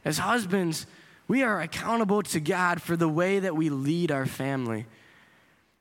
As 0.04 0.18
husbands, 0.18 0.88
we 1.30 1.42
are 1.42 1.62
accountable 1.62 2.22
to 2.22 2.42
God 2.42 2.82
for 2.82 2.98
the 2.98 3.08
way 3.08 3.40
that 3.40 3.56
we 3.56 3.70
lead 3.70 4.12
our 4.12 4.26
family. 4.26 4.88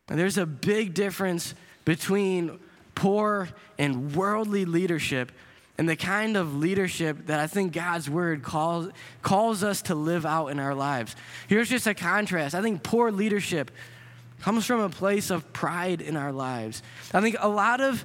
And 0.08 0.16
there's 0.16 0.38
a 0.38 0.46
big 0.46 0.94
difference 0.94 1.52
between 1.84 2.58
poor 2.94 3.48
and 3.78 4.14
worldly 4.14 4.64
leadership 4.64 5.32
and 5.78 5.88
the 5.88 5.96
kind 5.96 6.36
of 6.36 6.56
leadership 6.56 7.26
that 7.26 7.40
I 7.40 7.46
think 7.46 7.72
God's 7.72 8.10
word 8.10 8.42
calls, 8.42 8.90
calls 9.22 9.64
us 9.64 9.80
to 9.82 9.94
live 9.94 10.26
out 10.26 10.48
in 10.48 10.60
our 10.60 10.74
lives. 10.74 11.16
Here's 11.48 11.70
just 11.70 11.86
a 11.86 11.94
contrast. 11.94 12.54
I 12.54 12.60
think 12.60 12.82
poor 12.82 13.10
leadership 13.10 13.70
comes 14.42 14.66
from 14.66 14.80
a 14.80 14.90
place 14.90 15.30
of 15.30 15.50
pride 15.54 16.02
in 16.02 16.16
our 16.16 16.32
lives. 16.32 16.82
I 17.14 17.22
think 17.22 17.36
a 17.38 17.48
lot 17.48 17.80
of 17.80 18.04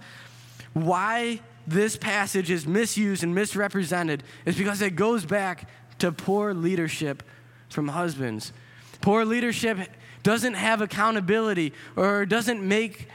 why 0.73 1.41
this 1.67 1.97
passage 1.97 2.49
is 2.49 2.65
misused 2.65 3.23
and 3.23 3.35
misrepresented 3.35 4.23
is 4.45 4.57
because 4.57 4.81
it 4.81 4.95
goes 4.95 5.25
back 5.25 5.67
to 5.99 6.11
poor 6.11 6.53
leadership 6.53 7.23
from 7.69 7.89
husbands. 7.89 8.53
Poor 9.01 9.25
leadership 9.25 9.77
doesn't 10.23 10.53
have 10.53 10.81
accountability 10.81 11.73
or 11.95 12.25
doesn't 12.25 12.61
make 12.61 13.07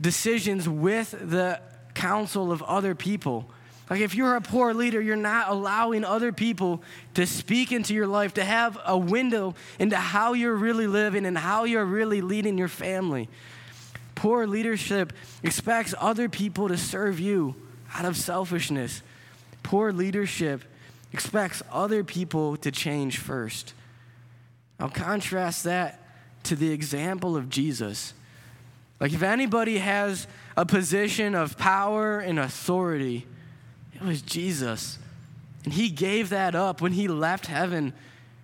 decisions 0.00 0.68
with 0.68 1.10
the 1.10 1.60
counsel 1.94 2.50
of 2.50 2.62
other 2.62 2.94
people. 2.94 3.50
Like, 3.88 4.00
if 4.00 4.14
you're 4.14 4.36
a 4.36 4.40
poor 4.40 4.72
leader, 4.72 5.00
you're 5.00 5.16
not 5.16 5.48
allowing 5.48 6.04
other 6.04 6.32
people 6.32 6.80
to 7.14 7.26
speak 7.26 7.72
into 7.72 7.92
your 7.92 8.06
life, 8.06 8.34
to 8.34 8.44
have 8.44 8.78
a 8.86 8.96
window 8.96 9.56
into 9.80 9.96
how 9.96 10.32
you're 10.32 10.54
really 10.54 10.86
living 10.86 11.26
and 11.26 11.36
how 11.36 11.64
you're 11.64 11.84
really 11.84 12.20
leading 12.20 12.56
your 12.56 12.68
family. 12.68 13.28
Poor 14.14 14.46
leadership 14.46 15.12
expects 15.42 15.92
other 15.98 16.28
people 16.28 16.68
to 16.68 16.76
serve 16.76 17.18
you 17.18 17.56
out 17.92 18.04
of 18.04 18.16
selfishness. 18.16 19.02
Poor 19.64 19.92
leadership 19.92 20.62
expects 21.12 21.62
other 21.72 22.04
people 22.04 22.56
to 22.58 22.70
change 22.70 23.18
first. 23.18 23.74
I'll 24.78 24.88
contrast 24.88 25.64
that 25.64 26.00
to 26.44 26.54
the 26.54 26.70
example 26.70 27.36
of 27.36 27.48
Jesus. 27.48 28.14
Like, 29.00 29.12
if 29.14 29.22
anybody 29.22 29.78
has 29.78 30.26
a 30.56 30.66
position 30.66 31.34
of 31.34 31.56
power 31.56 32.18
and 32.18 32.38
authority, 32.38 33.26
it 33.94 34.02
was 34.02 34.20
Jesus. 34.20 34.98
And 35.64 35.72
he 35.72 35.88
gave 35.88 36.28
that 36.30 36.54
up 36.54 36.80
when 36.80 36.92
he 36.92 37.08
left 37.08 37.46
heaven 37.46 37.94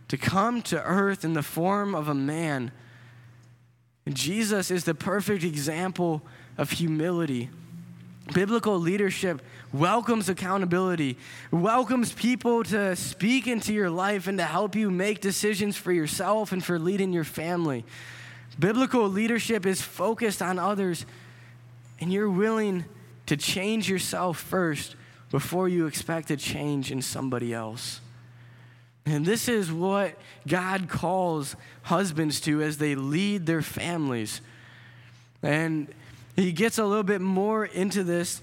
to 0.09 0.17
come 0.17 0.63
to 0.63 0.83
earth 0.83 1.25
in 1.25 1.35
the 1.35 1.43
form 1.43 1.95
of 1.95 2.09
a 2.09 2.15
man. 2.15 2.73
And 4.07 4.15
Jesus 4.15 4.71
is 4.71 4.85
the 4.85 4.95
perfect 4.95 5.45
example 5.45 6.23
of 6.57 6.71
humility. 6.71 7.51
Biblical 8.33 8.79
leadership 8.79 9.43
welcomes 9.73 10.29
accountability, 10.29 11.17
welcomes 11.51 12.13
people 12.13 12.65
to 12.65 12.97
speak 12.97 13.47
into 13.47 13.73
your 13.73 13.91
life 13.91 14.27
and 14.27 14.39
to 14.39 14.45
help 14.45 14.75
you 14.75 14.91
make 14.91 15.21
decisions 15.21 15.77
for 15.77 15.93
yourself 15.93 16.53
and 16.53 16.65
for 16.65 16.79
leading 16.79 17.13
your 17.13 17.25
family. 17.25 17.85
Biblical 18.59 19.09
leadership 19.09 19.67
is 19.67 19.83
focused 19.83 20.41
on 20.41 20.59
others, 20.59 21.05
and 22.01 22.13
you're 22.13 22.31
willing 22.31 22.85
to 23.27 23.37
change 23.37 23.89
yourself 23.89 24.39
first 24.39 24.97
before 25.31 25.69
you 25.69 25.87
expect 25.87 26.31
a 26.31 26.37
change 26.37 26.91
in 26.91 27.03
somebody 27.03 27.53
else. 27.53 28.01
And 29.05 29.25
this 29.25 29.49
is 29.49 29.71
what 29.71 30.17
God 30.47 30.89
calls 30.89 31.55
husbands 31.83 32.41
to 32.41 32.63
as 32.63 32.79
they 32.79 32.95
lead 32.95 33.47
their 33.47 33.63
families. 33.63 34.41
And 35.43 35.89
he 36.35 36.53
gets 36.53 36.79
a 36.79 36.85
little 36.85 37.05
bit 37.05 37.21
more 37.21 37.65
into 37.65 38.03
this 38.03 38.43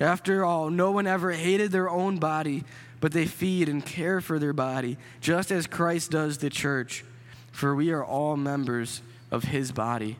After 0.00 0.44
all, 0.44 0.70
no 0.70 0.90
one 0.90 1.06
ever 1.06 1.32
hated 1.32 1.70
their 1.70 1.88
own 1.88 2.18
body, 2.18 2.64
but 3.00 3.12
they 3.12 3.26
feed 3.26 3.68
and 3.68 3.84
care 3.84 4.20
for 4.20 4.38
their 4.38 4.52
body, 4.52 4.96
just 5.20 5.50
as 5.52 5.66
Christ 5.66 6.10
does 6.10 6.38
the 6.38 6.50
church, 6.50 7.04
for 7.52 7.74
we 7.74 7.90
are 7.90 8.04
all 8.04 8.36
members 8.36 9.02
of 9.30 9.44
his 9.44 9.72
body. 9.72 10.16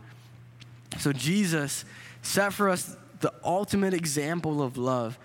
So 0.98 1.12
Jesus 1.12 1.84
set 2.22 2.52
for 2.52 2.68
us 2.68 2.96
the 3.20 3.32
ultimate 3.42 3.94
example 3.94 4.62
of 4.62 4.76
love. 4.76 5.18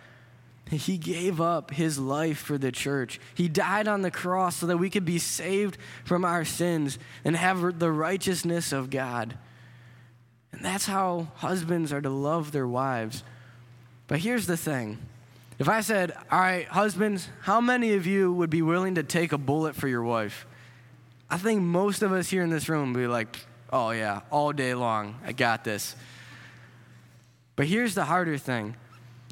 He 0.70 0.98
gave 0.98 1.42
up 1.42 1.72
his 1.72 1.98
life 1.98 2.38
for 2.38 2.58
the 2.58 2.72
church. 2.72 3.20
He 3.34 3.48
died 3.48 3.88
on 3.88 4.04
the 4.04 4.12
cross 4.12 4.58
so 4.58 4.68
that 4.68 4.78
we 4.78 4.90
could 4.90 5.06
be 5.06 5.18
saved 5.18 5.78
from 6.06 6.24
our 6.24 6.46
sins 6.46 7.00
and 7.26 7.36
have 7.36 7.80
the 7.80 7.92
righteousness 7.92 8.72
of 8.72 8.90
God. 8.92 9.36
And 10.52 10.64
that's 10.64 10.86
how 10.86 11.28
husbands 11.36 11.92
are 11.92 12.02
to 12.02 12.10
love 12.10 12.52
their 12.52 12.68
wives. 12.68 13.24
But 14.10 14.19
here's 14.19 14.48
the 14.48 14.58
thing 14.58 14.98
if 15.60 15.69
I 15.69 15.82
said, 15.82 16.12
All 16.32 16.39
right, 16.39 16.67
husbands, 16.67 17.30
how 17.43 17.62
many 17.62 17.93
of 17.93 18.06
you 18.06 18.34
would 18.34 18.50
be 18.50 18.62
willing 18.62 18.95
to 18.95 19.04
take 19.04 19.32
a 19.32 19.38
bullet 19.38 19.76
for 19.76 19.88
your 19.88 20.04
wife? 20.04 20.45
I 21.30 21.38
think 21.38 21.62
most 21.62 22.02
of 22.02 22.12
us 22.12 22.28
here 22.28 22.43
in 22.43 22.50
this 22.50 22.67
room 22.67 22.91
would 22.91 23.00
be 23.00 23.08
like, 23.08 23.38
Oh, 23.72 23.91
yeah, 23.91 24.22
all 24.32 24.52
day 24.52 24.74
long. 24.74 25.19
I 25.24 25.32
got 25.32 25.63
this. 25.63 25.95
But 27.56 27.67
here's 27.67 27.93
the 27.93 28.06
harder 28.06 28.38
thing. 28.38 28.76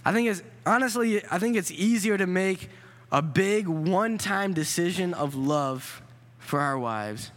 I 0.06 0.14
think 0.14 0.30
it's 0.30 0.44
honestly, 0.66 1.26
I 1.26 1.40
think 1.40 1.58
it's 1.58 1.72
easier 1.72 2.18
to 2.18 2.28
make 2.28 2.70
a 3.12 3.22
big 3.22 3.68
one 3.68 4.20
time 4.20 4.54
decision 4.54 5.16
of 5.16 5.34
love 5.34 6.04
for 6.38 6.60
our 6.60 6.78
wives 6.78 7.32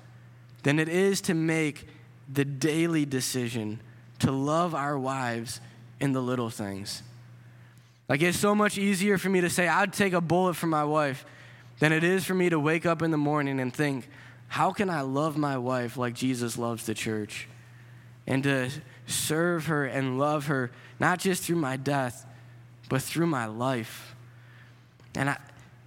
than 0.62 0.78
it 0.78 0.90
is 0.90 1.22
to 1.22 1.34
make 1.34 1.88
the 2.30 2.44
daily 2.44 3.06
decision 3.06 3.80
to 4.18 4.30
love 4.30 4.74
our 4.74 4.98
wives 4.98 5.60
in 6.00 6.12
the 6.12 6.20
little 6.20 6.50
things. 6.50 7.02
Like, 8.10 8.20
it's 8.20 8.38
so 8.38 8.54
much 8.54 8.76
easier 8.76 9.16
for 9.16 9.30
me 9.30 9.40
to 9.40 9.48
say, 9.48 9.68
I'd 9.68 9.94
take 9.94 10.12
a 10.12 10.20
bullet 10.20 10.54
for 10.54 10.66
my 10.66 10.84
wife 10.84 11.24
than 11.78 11.92
it 11.92 12.04
is 12.04 12.26
for 12.26 12.34
me 12.34 12.50
to 12.50 12.60
wake 12.60 12.84
up 12.84 13.00
in 13.00 13.10
the 13.10 13.16
morning 13.16 13.58
and 13.58 13.72
think, 13.72 14.06
how 14.48 14.70
can 14.72 14.90
I 14.90 15.00
love 15.00 15.38
my 15.38 15.56
wife 15.56 15.96
like 15.96 16.12
Jesus 16.12 16.58
loves 16.58 16.84
the 16.84 16.92
church? 16.92 17.48
and 18.30 18.44
to 18.44 18.70
serve 19.06 19.66
her 19.66 19.84
and 19.84 20.16
love 20.16 20.46
her, 20.46 20.70
not 21.00 21.18
just 21.18 21.42
through 21.42 21.56
my 21.56 21.76
death, 21.76 22.24
but 22.88 23.02
through 23.02 23.26
my 23.26 23.46
life. 23.46 24.14
And 25.16 25.30
I, 25.30 25.36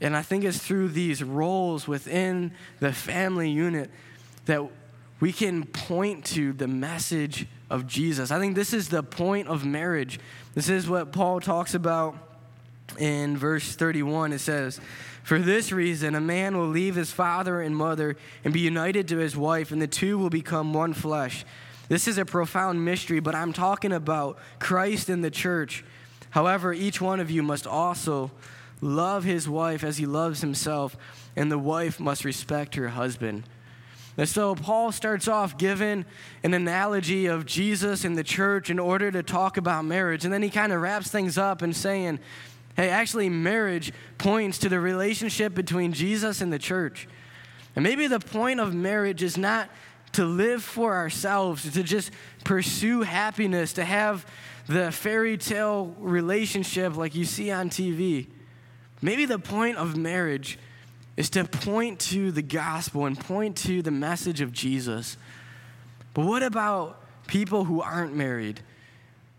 and 0.01 0.15
I 0.15 0.21
think 0.21 0.43
it's 0.43 0.57
through 0.57 0.89
these 0.89 1.23
roles 1.23 1.87
within 1.87 2.51
the 2.81 2.91
family 2.91 3.49
unit 3.49 3.89
that 4.45 4.61
we 5.21 5.31
can 5.31 5.63
point 5.63 6.25
to 6.25 6.51
the 6.51 6.67
message 6.67 7.47
of 7.73 7.87
Jesus. 7.87 8.29
I 8.29 8.39
think 8.39 8.53
this 8.55 8.71
is 8.71 8.89
the 8.89 9.01
point 9.01 9.47
of 9.47 9.65
marriage. 9.65 10.19
This 10.53 10.69
is 10.69 10.87
what 10.87 11.11
Paul 11.11 11.39
talks 11.39 11.73
about 11.73 12.15
in 12.99 13.35
verse 13.35 13.75
31. 13.75 14.31
It 14.31 14.39
says, 14.39 14.79
For 15.23 15.39
this 15.39 15.71
reason, 15.71 16.13
a 16.13 16.21
man 16.21 16.55
will 16.55 16.67
leave 16.67 16.93
his 16.93 17.11
father 17.11 17.61
and 17.61 17.75
mother 17.75 18.15
and 18.43 18.53
be 18.53 18.59
united 18.59 19.07
to 19.07 19.17
his 19.17 19.35
wife, 19.35 19.71
and 19.71 19.81
the 19.81 19.87
two 19.87 20.19
will 20.19 20.29
become 20.29 20.71
one 20.71 20.93
flesh. 20.93 21.45
This 21.89 22.07
is 22.07 22.19
a 22.19 22.25
profound 22.25 22.85
mystery, 22.85 23.19
but 23.19 23.33
I'm 23.33 23.53
talking 23.53 23.91
about 23.91 24.37
Christ 24.59 25.09
and 25.09 25.23
the 25.23 25.31
church. 25.31 25.83
However, 26.29 26.73
each 26.73 27.01
one 27.01 27.19
of 27.19 27.31
you 27.31 27.41
must 27.41 27.65
also 27.65 28.29
love 28.81 29.23
his 29.23 29.49
wife 29.49 29.83
as 29.83 29.97
he 29.97 30.05
loves 30.05 30.41
himself, 30.41 30.95
and 31.35 31.51
the 31.51 31.57
wife 31.57 31.99
must 31.99 32.23
respect 32.23 32.75
her 32.75 32.89
husband. 32.89 33.45
And 34.17 34.29
so 34.29 34.53
Paul 34.53 34.91
starts 34.91 35.27
off 35.27 35.57
giving 35.57 36.05
an 36.43 36.53
analogy 36.53 37.25
of 37.25 37.45
Jesus 37.45 38.03
and 38.03 38.17
the 38.17 38.23
church 38.23 38.69
in 38.69 38.77
order 38.77 39.11
to 39.11 39.23
talk 39.23 39.57
about 39.57 39.85
marriage. 39.85 40.23
And 40.23 40.33
then 40.33 40.43
he 40.43 40.49
kind 40.49 40.71
of 40.71 40.81
wraps 40.81 41.09
things 41.09 41.37
up 41.37 41.63
and 41.63 41.75
saying, 41.75 42.19
hey, 42.75 42.89
actually, 42.89 43.29
marriage 43.29 43.91
points 44.19 44.59
to 44.59 44.69
the 44.69 44.79
relationship 44.79 45.55
between 45.55 45.93
Jesus 45.93 46.41
and 46.41 46.53
the 46.53 46.59
church. 46.59 47.07
And 47.75 47.83
maybe 47.83 48.05
the 48.05 48.19
point 48.19 48.59
of 48.59 48.73
marriage 48.73 49.23
is 49.23 49.37
not 49.37 49.69
to 50.11 50.25
live 50.25 50.63
for 50.63 50.93
ourselves, 50.93 51.71
to 51.73 51.81
just 51.81 52.11
pursue 52.43 53.01
happiness, 53.01 53.73
to 53.73 53.83
have 53.83 54.27
the 54.67 54.91
fairy 54.91 55.37
tale 55.37 55.95
relationship 55.97 56.95
like 56.95 57.15
you 57.15 57.25
see 57.25 57.51
on 57.51 57.71
TV. 57.71 58.27
Maybe 59.01 59.25
the 59.25 59.39
point 59.39 59.77
of 59.77 59.97
marriage 59.97 60.59
is 61.15 61.29
to 61.31 61.43
point 61.43 61.99
to 61.99 62.31
the 62.31 62.41
gospel 62.41 63.05
and 63.05 63.19
point 63.19 63.55
to 63.57 63.81
the 63.81 63.91
message 63.91 64.41
of 64.41 64.51
Jesus. 64.51 65.17
But 66.13 66.25
what 66.25 66.43
about 66.43 67.01
people 67.27 67.65
who 67.65 67.81
aren't 67.81 68.15
married? 68.15 68.61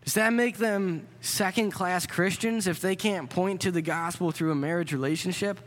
Does 0.05 0.15
that 0.15 0.33
make 0.33 0.59
them 0.59 1.07
second 1.21 1.73
class 1.73 2.07
Christians 2.07 2.67
if 2.67 2.81
they 2.81 2.95
can't 2.95 3.31
point 3.31 3.63
to 3.63 3.71
the 3.71 3.83
gospel 3.83 4.31
through 4.31 4.53
a 4.53 4.57
marriage 4.57 4.93
relationship? 4.93 5.61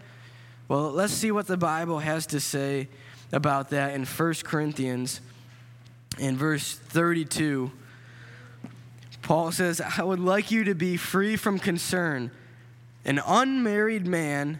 Well, 0.68 0.92
let's 0.92 1.14
see 1.14 1.32
what 1.32 1.48
the 1.48 1.58
Bible 1.58 2.00
has 2.00 2.28
to 2.28 2.40
say 2.40 2.88
about 3.32 3.70
that 3.72 3.94
in 3.94 4.06
1 4.06 4.34
Corinthians 4.44 5.22
in 6.20 6.38
verse 6.38 6.76
32. 6.76 7.72
Paul 9.22 9.52
says, 9.52 9.82
I 9.82 10.04
would 10.04 10.20
like 10.20 10.52
you 10.52 10.64
to 10.66 10.76
be 10.76 10.98
free 10.98 11.36
from 11.36 11.60
concern 11.60 12.32
an 13.06 13.22
unmarried 13.26 14.06
man 14.06 14.60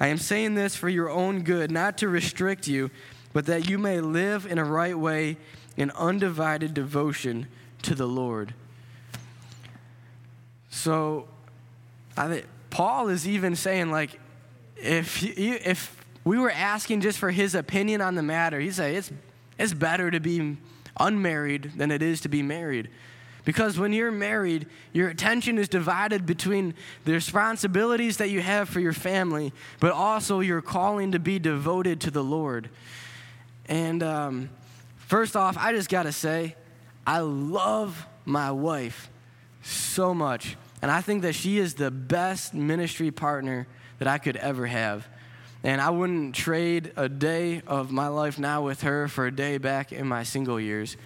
I 0.00 0.08
am 0.08 0.18
saying 0.18 0.54
this 0.54 0.74
for 0.74 0.88
your 0.88 1.08
own 1.08 1.42
good, 1.42 1.70
not 1.70 1.98
to 1.98 2.08
restrict 2.08 2.66
you, 2.66 2.90
but 3.32 3.46
that 3.46 3.68
you 3.68 3.78
may 3.78 4.00
live 4.00 4.46
in 4.46 4.58
a 4.58 4.64
right 4.64 4.98
way 4.98 5.36
in 5.76 5.90
undivided 5.92 6.74
devotion 6.74 7.46
to 7.82 7.94
the 7.94 8.06
Lord. 8.06 8.54
So, 10.70 11.28
I 12.16 12.28
think 12.28 12.46
Paul 12.70 13.08
is 13.08 13.26
even 13.26 13.56
saying, 13.56 13.90
like, 13.90 14.18
if, 14.76 15.22
if 15.22 16.04
we 16.24 16.38
were 16.38 16.50
asking 16.50 17.00
just 17.00 17.18
for 17.18 17.30
his 17.30 17.54
opinion 17.54 18.00
on 18.00 18.14
the 18.14 18.22
matter, 18.22 18.58
he'd 18.60 18.74
say 18.74 18.96
it's, 18.96 19.12
it's 19.58 19.72
better 19.72 20.10
to 20.10 20.20
be 20.20 20.56
unmarried 20.98 21.72
than 21.76 21.90
it 21.90 22.02
is 22.02 22.20
to 22.22 22.28
be 22.28 22.42
married. 22.42 22.88
Because 23.44 23.78
when 23.78 23.92
you're 23.92 24.10
married, 24.10 24.66
your 24.92 25.08
attention 25.08 25.58
is 25.58 25.68
divided 25.68 26.24
between 26.24 26.74
the 27.04 27.12
responsibilities 27.12 28.16
that 28.16 28.30
you 28.30 28.40
have 28.40 28.68
for 28.68 28.80
your 28.80 28.94
family, 28.94 29.52
but 29.80 29.92
also 29.92 30.40
your 30.40 30.62
calling 30.62 31.12
to 31.12 31.18
be 31.18 31.38
devoted 31.38 32.00
to 32.02 32.10
the 32.10 32.24
Lord. 32.24 32.70
And 33.66 34.02
um, 34.02 34.50
first 34.96 35.36
off, 35.36 35.58
I 35.58 35.72
just 35.72 35.90
got 35.90 36.04
to 36.04 36.12
say, 36.12 36.56
I 37.06 37.18
love 37.18 38.06
my 38.24 38.50
wife 38.50 39.10
so 39.62 40.14
much. 40.14 40.56
And 40.80 40.90
I 40.90 41.02
think 41.02 41.22
that 41.22 41.34
she 41.34 41.58
is 41.58 41.74
the 41.74 41.90
best 41.90 42.54
ministry 42.54 43.10
partner 43.10 43.66
that 43.98 44.08
I 44.08 44.18
could 44.18 44.36
ever 44.36 44.66
have. 44.66 45.06
And 45.62 45.80
I 45.80 45.90
wouldn't 45.90 46.34
trade 46.34 46.92
a 46.96 47.08
day 47.08 47.62
of 47.66 47.90
my 47.90 48.08
life 48.08 48.38
now 48.38 48.62
with 48.62 48.82
her 48.82 49.08
for 49.08 49.26
a 49.26 49.34
day 49.34 49.58
back 49.58 49.92
in 49.92 50.06
my 50.06 50.22
single 50.22 50.60
years 50.60 50.96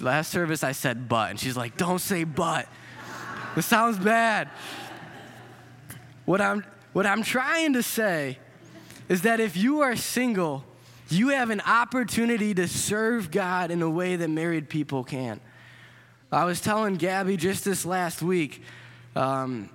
last 0.00 0.30
service 0.30 0.64
I 0.64 0.72
said 0.72 1.08
but, 1.08 1.30
and 1.30 1.40
she's 1.40 1.56
like, 1.56 1.76
don't 1.76 1.98
say 2.00 2.24
but. 2.24 2.68
This 3.54 3.66
sounds 3.66 3.98
bad. 3.98 4.48
What 6.24 6.40
I'm, 6.40 6.64
what 6.92 7.06
I'm 7.06 7.22
trying 7.22 7.72
to 7.72 7.82
say 7.82 8.38
is 9.08 9.22
that 9.22 9.40
if 9.40 9.56
you 9.56 9.80
are 9.80 9.96
single, 9.96 10.64
you 11.08 11.28
have 11.28 11.50
an 11.50 11.60
opportunity 11.62 12.54
to 12.54 12.68
serve 12.68 13.30
God 13.30 13.70
in 13.70 13.82
a 13.82 13.90
way 13.90 14.16
that 14.16 14.28
married 14.28 14.68
people 14.68 15.02
can't. 15.02 15.42
I 16.30 16.44
was 16.44 16.60
telling 16.60 16.94
Gabby 16.94 17.36
just 17.36 17.64
this 17.64 17.84
last 17.84 18.22
week, 18.22 18.62
um, 19.16 19.68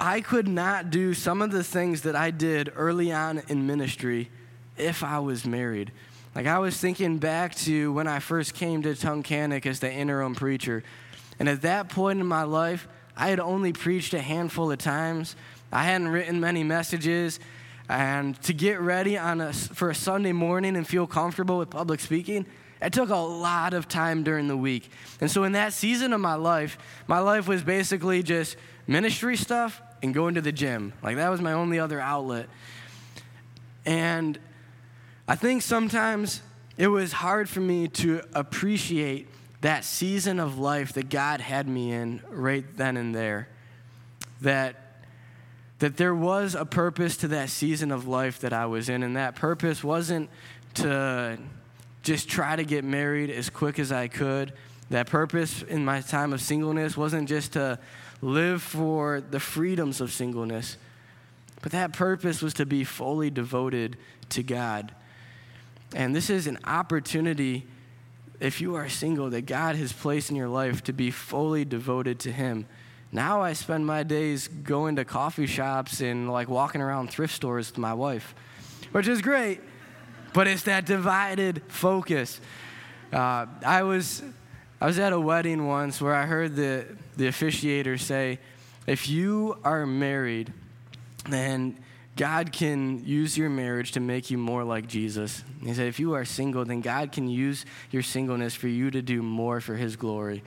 I 0.00 0.22
could 0.22 0.48
not 0.48 0.90
do 0.90 1.12
some 1.12 1.42
of 1.42 1.50
the 1.50 1.62
things 1.62 2.02
that 2.02 2.16
I 2.16 2.30
did 2.30 2.72
early 2.74 3.12
on 3.12 3.42
in 3.48 3.66
ministry 3.66 4.30
if 4.78 5.02
I 5.02 5.18
was 5.18 5.44
married. 5.44 5.92
Like 6.38 6.46
I 6.46 6.60
was 6.60 6.76
thinking 6.76 7.18
back 7.18 7.56
to 7.56 7.92
when 7.92 8.06
I 8.06 8.20
first 8.20 8.54
came 8.54 8.82
to 8.82 8.90
Tunkhannock 8.90 9.66
as 9.66 9.80
the 9.80 9.92
interim 9.92 10.36
preacher. 10.36 10.84
And 11.40 11.48
at 11.48 11.62
that 11.62 11.88
point 11.88 12.20
in 12.20 12.26
my 12.28 12.44
life, 12.44 12.86
I 13.16 13.26
had 13.30 13.40
only 13.40 13.72
preached 13.72 14.14
a 14.14 14.20
handful 14.20 14.70
of 14.70 14.78
times. 14.78 15.34
I 15.72 15.82
hadn't 15.82 16.06
written 16.06 16.38
many 16.38 16.62
messages. 16.62 17.40
And 17.88 18.40
to 18.42 18.52
get 18.52 18.80
ready 18.80 19.18
on 19.18 19.40
a, 19.40 19.52
for 19.52 19.90
a 19.90 19.96
Sunday 19.96 20.30
morning 20.30 20.76
and 20.76 20.86
feel 20.86 21.08
comfortable 21.08 21.58
with 21.58 21.70
public 21.70 21.98
speaking, 21.98 22.46
it 22.80 22.92
took 22.92 23.10
a 23.10 23.16
lot 23.16 23.74
of 23.74 23.88
time 23.88 24.22
during 24.22 24.46
the 24.46 24.56
week. 24.56 24.92
And 25.20 25.28
so 25.28 25.42
in 25.42 25.50
that 25.52 25.72
season 25.72 26.12
of 26.12 26.20
my 26.20 26.36
life, 26.36 26.78
my 27.08 27.18
life 27.18 27.48
was 27.48 27.64
basically 27.64 28.22
just 28.22 28.56
ministry 28.86 29.36
stuff 29.36 29.82
and 30.04 30.14
going 30.14 30.36
to 30.36 30.40
the 30.40 30.52
gym. 30.52 30.92
Like 31.02 31.16
that 31.16 31.30
was 31.30 31.40
my 31.40 31.54
only 31.54 31.80
other 31.80 31.98
outlet. 31.98 32.48
And 33.84 34.38
I 35.30 35.36
think 35.36 35.60
sometimes 35.60 36.40
it 36.78 36.86
was 36.86 37.12
hard 37.12 37.50
for 37.50 37.60
me 37.60 37.88
to 37.88 38.22
appreciate 38.32 39.28
that 39.60 39.84
season 39.84 40.40
of 40.40 40.58
life 40.58 40.94
that 40.94 41.10
God 41.10 41.42
had 41.42 41.68
me 41.68 41.92
in 41.92 42.22
right 42.30 42.64
then 42.78 42.96
and 42.96 43.14
there. 43.14 43.50
That, 44.40 44.76
that 45.80 45.98
there 45.98 46.14
was 46.14 46.54
a 46.54 46.64
purpose 46.64 47.18
to 47.18 47.28
that 47.28 47.50
season 47.50 47.92
of 47.92 48.08
life 48.08 48.40
that 48.40 48.54
I 48.54 48.64
was 48.64 48.88
in, 48.88 49.02
and 49.02 49.16
that 49.16 49.34
purpose 49.34 49.84
wasn't 49.84 50.30
to 50.74 51.38
just 52.02 52.30
try 52.30 52.56
to 52.56 52.64
get 52.64 52.82
married 52.82 53.28
as 53.28 53.50
quick 53.50 53.78
as 53.78 53.92
I 53.92 54.08
could. 54.08 54.54
That 54.88 55.08
purpose 55.08 55.60
in 55.60 55.84
my 55.84 56.00
time 56.00 56.32
of 56.32 56.40
singleness 56.40 56.96
wasn't 56.96 57.28
just 57.28 57.52
to 57.52 57.78
live 58.22 58.62
for 58.62 59.20
the 59.20 59.40
freedoms 59.40 60.00
of 60.00 60.10
singleness, 60.10 60.78
but 61.60 61.72
that 61.72 61.92
purpose 61.92 62.40
was 62.40 62.54
to 62.54 62.64
be 62.64 62.82
fully 62.82 63.28
devoted 63.28 63.98
to 64.30 64.42
God. 64.42 64.94
And 65.94 66.14
this 66.14 66.30
is 66.30 66.46
an 66.46 66.58
opportunity, 66.64 67.66
if 68.40 68.60
you 68.60 68.74
are 68.74 68.88
single, 68.88 69.30
that 69.30 69.46
God 69.46 69.76
has 69.76 69.92
placed 69.92 70.30
in 70.30 70.36
your 70.36 70.48
life 70.48 70.82
to 70.84 70.92
be 70.92 71.10
fully 71.10 71.64
devoted 71.64 72.18
to 72.20 72.32
Him. 72.32 72.66
Now 73.10 73.40
I 73.40 73.54
spend 73.54 73.86
my 73.86 74.02
days 74.02 74.48
going 74.48 74.96
to 74.96 75.04
coffee 75.04 75.46
shops 75.46 76.00
and 76.00 76.30
like 76.30 76.48
walking 76.48 76.82
around 76.82 77.08
thrift 77.10 77.34
stores 77.34 77.70
with 77.70 77.78
my 77.78 77.94
wife, 77.94 78.34
which 78.92 79.08
is 79.08 79.22
great, 79.22 79.60
but 80.34 80.46
it's 80.46 80.64
that 80.64 80.84
divided 80.84 81.62
focus. 81.68 82.38
Uh, 83.10 83.46
I 83.64 83.82
was 83.82 84.22
I 84.80 84.86
was 84.86 84.98
at 84.98 85.12
a 85.14 85.18
wedding 85.18 85.66
once 85.66 86.00
where 86.00 86.14
I 86.14 86.26
heard 86.26 86.54
the 86.54 86.84
the 87.16 87.28
officiator 87.28 87.98
say, 87.98 88.38
"If 88.86 89.08
you 89.08 89.56
are 89.64 89.86
married, 89.86 90.52
then 91.30 91.78
God 92.18 92.50
can 92.50 93.04
use 93.06 93.38
your 93.38 93.48
marriage 93.48 93.92
to 93.92 94.00
make 94.00 94.28
you 94.28 94.38
more 94.38 94.64
like 94.64 94.88
Jesus. 94.88 95.44
He 95.62 95.72
said, 95.72 95.86
if 95.86 96.00
you 96.00 96.14
are 96.14 96.24
single, 96.24 96.64
then 96.64 96.80
God 96.80 97.12
can 97.12 97.28
use 97.28 97.64
your 97.92 98.02
singleness 98.02 98.56
for 98.56 98.66
you 98.66 98.90
to 98.90 99.00
do 99.00 99.22
more 99.22 99.60
for 99.60 99.76
His 99.76 99.94
glory. 99.94 100.42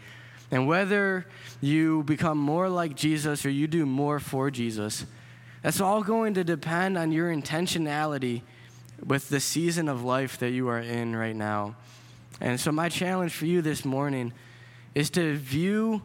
And 0.51 0.67
whether 0.67 1.25
you 1.61 2.03
become 2.03 2.37
more 2.37 2.67
like 2.67 2.95
Jesus 2.97 3.45
or 3.45 3.49
you 3.49 3.67
do 3.67 3.85
more 3.85 4.19
for 4.19 4.51
Jesus, 4.51 5.05
that's 5.63 5.79
all 5.79 6.03
going 6.03 6.33
to 6.33 6.43
depend 6.43 6.97
on 6.97 7.13
your 7.13 7.33
intentionality 7.33 8.41
with 9.01 9.29
the 9.29 9.39
season 9.39 9.87
of 9.87 10.03
life 10.03 10.37
that 10.39 10.51
you 10.51 10.67
are 10.67 10.79
in 10.79 11.15
right 11.15 11.35
now. 11.35 11.77
And 12.41 12.59
so, 12.59 12.73
my 12.73 12.89
challenge 12.89 13.31
for 13.31 13.45
you 13.45 13.61
this 13.61 13.85
morning 13.85 14.33
is 14.93 15.09
to 15.11 15.37
view 15.37 16.01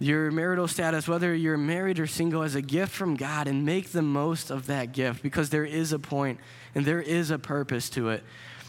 your 0.00 0.30
marital 0.30 0.66
status, 0.66 1.06
whether 1.06 1.34
you're 1.34 1.58
married 1.58 2.00
or 2.00 2.06
single, 2.06 2.42
as 2.42 2.54
a 2.54 2.62
gift 2.62 2.90
from 2.90 3.16
God 3.16 3.46
and 3.46 3.66
make 3.66 3.90
the 3.90 4.02
most 4.02 4.50
of 4.50 4.66
that 4.66 4.92
gift 4.92 5.22
because 5.22 5.50
there 5.50 5.64
is 5.64 5.92
a 5.92 5.98
point 5.98 6.40
and 6.74 6.86
there 6.86 7.02
is 7.02 7.30
a 7.30 7.38
purpose 7.38 7.90
to 7.90 8.08
it. 8.08 8.24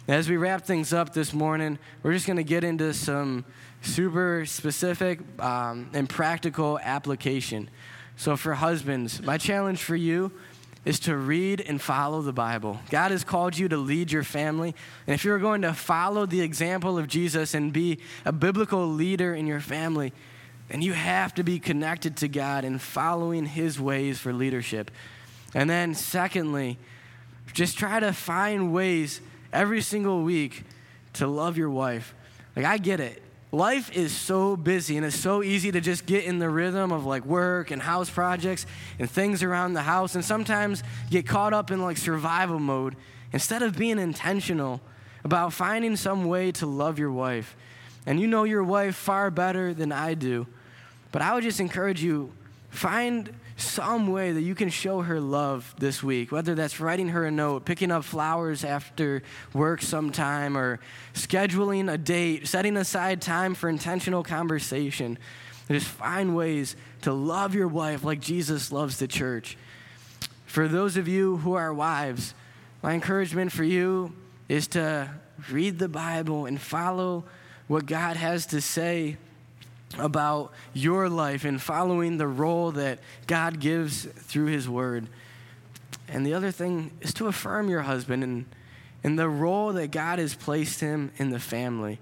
As 0.09 0.27
we 0.27 0.35
wrap 0.35 0.65
things 0.65 0.91
up 0.91 1.13
this 1.13 1.31
morning, 1.31 1.79
we're 2.03 2.11
just 2.11 2.27
going 2.27 2.37
to 2.37 2.43
get 2.43 2.65
into 2.65 2.93
some 2.93 3.45
super 3.81 4.45
specific 4.45 5.19
um, 5.39 5.89
and 5.93 6.09
practical 6.09 6.77
application. 6.79 7.69
So, 8.17 8.35
for 8.35 8.53
husbands, 8.55 9.21
my 9.21 9.37
challenge 9.37 9.81
for 9.81 9.95
you 9.95 10.33
is 10.83 10.99
to 11.01 11.15
read 11.15 11.61
and 11.61 11.79
follow 11.79 12.21
the 12.21 12.33
Bible. 12.33 12.79
God 12.89 13.11
has 13.11 13.23
called 13.23 13.57
you 13.57 13.69
to 13.69 13.77
lead 13.77 14.11
your 14.11 14.23
family. 14.23 14.75
And 15.07 15.13
if 15.13 15.23
you're 15.23 15.39
going 15.39 15.61
to 15.61 15.73
follow 15.73 16.25
the 16.25 16.41
example 16.41 16.97
of 16.97 17.07
Jesus 17.07 17.53
and 17.53 17.71
be 17.71 17.99
a 18.25 18.31
biblical 18.31 18.87
leader 18.87 19.33
in 19.33 19.45
your 19.47 19.59
family, 19.59 20.11
then 20.71 20.81
you 20.81 20.93
have 20.93 21.33
to 21.33 21.43
be 21.43 21.59
connected 21.59 22.15
to 22.17 22.29
God 22.29 22.63
and 22.63 22.81
following 22.81 23.45
his 23.45 23.77
ways 23.77 24.19
for 24.19 24.31
leadership. 24.31 24.89
And 25.53 25.69
then, 25.69 25.93
secondly, 25.93 26.77
just 27.51 27.77
try 27.77 27.99
to 27.99 28.13
find 28.13 28.71
ways 28.71 29.19
every 29.51 29.81
single 29.81 30.23
week 30.23 30.63
to 31.13 31.27
love 31.27 31.57
your 31.57 31.69
wife. 31.69 32.15
Like, 32.55 32.63
I 32.63 32.77
get 32.77 33.01
it. 33.01 33.21
Life 33.51 33.91
is 33.91 34.13
so 34.13 34.55
busy 34.55 34.95
and 34.95 35.05
it's 35.05 35.19
so 35.19 35.43
easy 35.43 35.73
to 35.73 35.81
just 35.81 36.05
get 36.05 36.23
in 36.23 36.39
the 36.39 36.49
rhythm 36.49 36.93
of 36.93 37.05
like 37.05 37.25
work 37.25 37.69
and 37.69 37.81
house 37.81 38.09
projects 38.09 38.65
and 38.97 39.11
things 39.11 39.43
around 39.43 39.73
the 39.73 39.81
house 39.81 40.15
and 40.15 40.23
sometimes 40.23 40.83
get 41.09 41.27
caught 41.27 41.53
up 41.53 41.69
in 41.69 41.81
like 41.81 41.97
survival 41.97 42.59
mode 42.59 42.95
instead 43.33 43.61
of 43.61 43.77
being 43.77 43.99
intentional 43.99 44.79
about 45.25 45.51
finding 45.51 45.97
some 45.97 46.29
way 46.29 46.53
to 46.53 46.65
love 46.65 46.97
your 46.97 47.11
wife. 47.11 47.57
And 48.05 48.21
you 48.21 48.27
know 48.27 48.45
your 48.45 48.63
wife 48.63 48.95
far 48.95 49.29
better 49.29 49.73
than 49.73 49.91
I 49.91 50.13
do. 50.13 50.47
But 51.11 51.21
I 51.21 51.33
would 51.33 51.43
just 51.43 51.59
encourage 51.59 52.01
you 52.03 52.31
find 52.69 53.33
some 53.57 54.07
way 54.07 54.31
that 54.31 54.41
you 54.41 54.55
can 54.55 54.69
show 54.69 55.01
her 55.01 55.19
love 55.19 55.75
this 55.77 56.01
week, 56.01 56.31
whether 56.31 56.55
that's 56.55 56.79
writing 56.79 57.09
her 57.09 57.25
a 57.25 57.31
note, 57.31 57.65
picking 57.65 57.91
up 57.91 58.03
flowers 58.03 58.63
after 58.63 59.21
work 59.53 59.81
sometime, 59.81 60.57
or 60.57 60.79
scheduling 61.13 61.91
a 61.91 61.97
date, 61.97 62.47
setting 62.47 62.77
aside 62.77 63.21
time 63.21 63.53
for 63.53 63.69
intentional 63.69 64.23
conversation. 64.23 65.17
Just 65.67 65.87
find 65.87 66.35
ways 66.35 66.75
to 67.01 67.13
love 67.13 67.55
your 67.55 67.67
wife 67.67 68.03
like 68.03 68.19
Jesus 68.19 68.71
loves 68.71 68.97
the 68.97 69.07
church. 69.07 69.57
For 70.45 70.67
those 70.67 70.97
of 70.97 71.07
you 71.07 71.37
who 71.37 71.53
are 71.53 71.73
wives, 71.73 72.33
my 72.81 72.93
encouragement 72.93 73.51
for 73.51 73.63
you 73.63 74.13
is 74.49 74.67
to 74.69 75.09
read 75.49 75.79
the 75.79 75.87
Bible 75.87 76.45
and 76.45 76.59
follow 76.59 77.25
what 77.67 77.85
God 77.85 78.17
has 78.17 78.45
to 78.47 78.59
say 78.59 79.17
about 79.97 80.51
your 80.73 81.09
life 81.09 81.45
and 81.45 81.61
following 81.61 82.17
the 82.17 82.27
role 82.27 82.71
that 82.71 82.99
God 83.27 83.59
gives 83.59 84.05
through 84.05 84.47
His 84.47 84.67
Word. 84.67 85.07
And 86.07 86.25
the 86.25 86.33
other 86.33 86.51
thing 86.51 86.91
is 87.01 87.13
to 87.15 87.27
affirm 87.27 87.69
your 87.69 87.81
husband 87.81 88.23
and, 88.23 88.45
and 89.03 89.17
the 89.17 89.29
role 89.29 89.73
that 89.73 89.91
God 89.91 90.19
has 90.19 90.35
placed 90.35 90.81
him 90.81 91.11
in 91.17 91.29
the 91.29 91.39
family. 91.39 91.99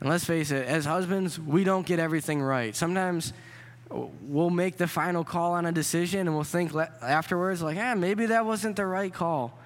And 0.00 0.08
let's 0.08 0.24
face 0.24 0.50
it, 0.50 0.66
as 0.66 0.84
husbands, 0.84 1.38
we 1.38 1.64
don't 1.64 1.86
get 1.86 1.98
everything 1.98 2.40
right. 2.40 2.74
Sometimes 2.74 3.32
we'll 3.90 4.50
make 4.50 4.76
the 4.76 4.86
final 4.86 5.24
call 5.24 5.52
on 5.52 5.66
a 5.66 5.72
decision 5.72 6.20
and 6.20 6.34
we'll 6.34 6.44
think 6.44 6.74
afterwards, 7.02 7.62
like, 7.62 7.76
yeah, 7.76 7.94
maybe 7.94 8.26
that 8.26 8.46
wasn't 8.46 8.76
the 8.76 8.86
right 8.86 9.12
call. 9.12 9.58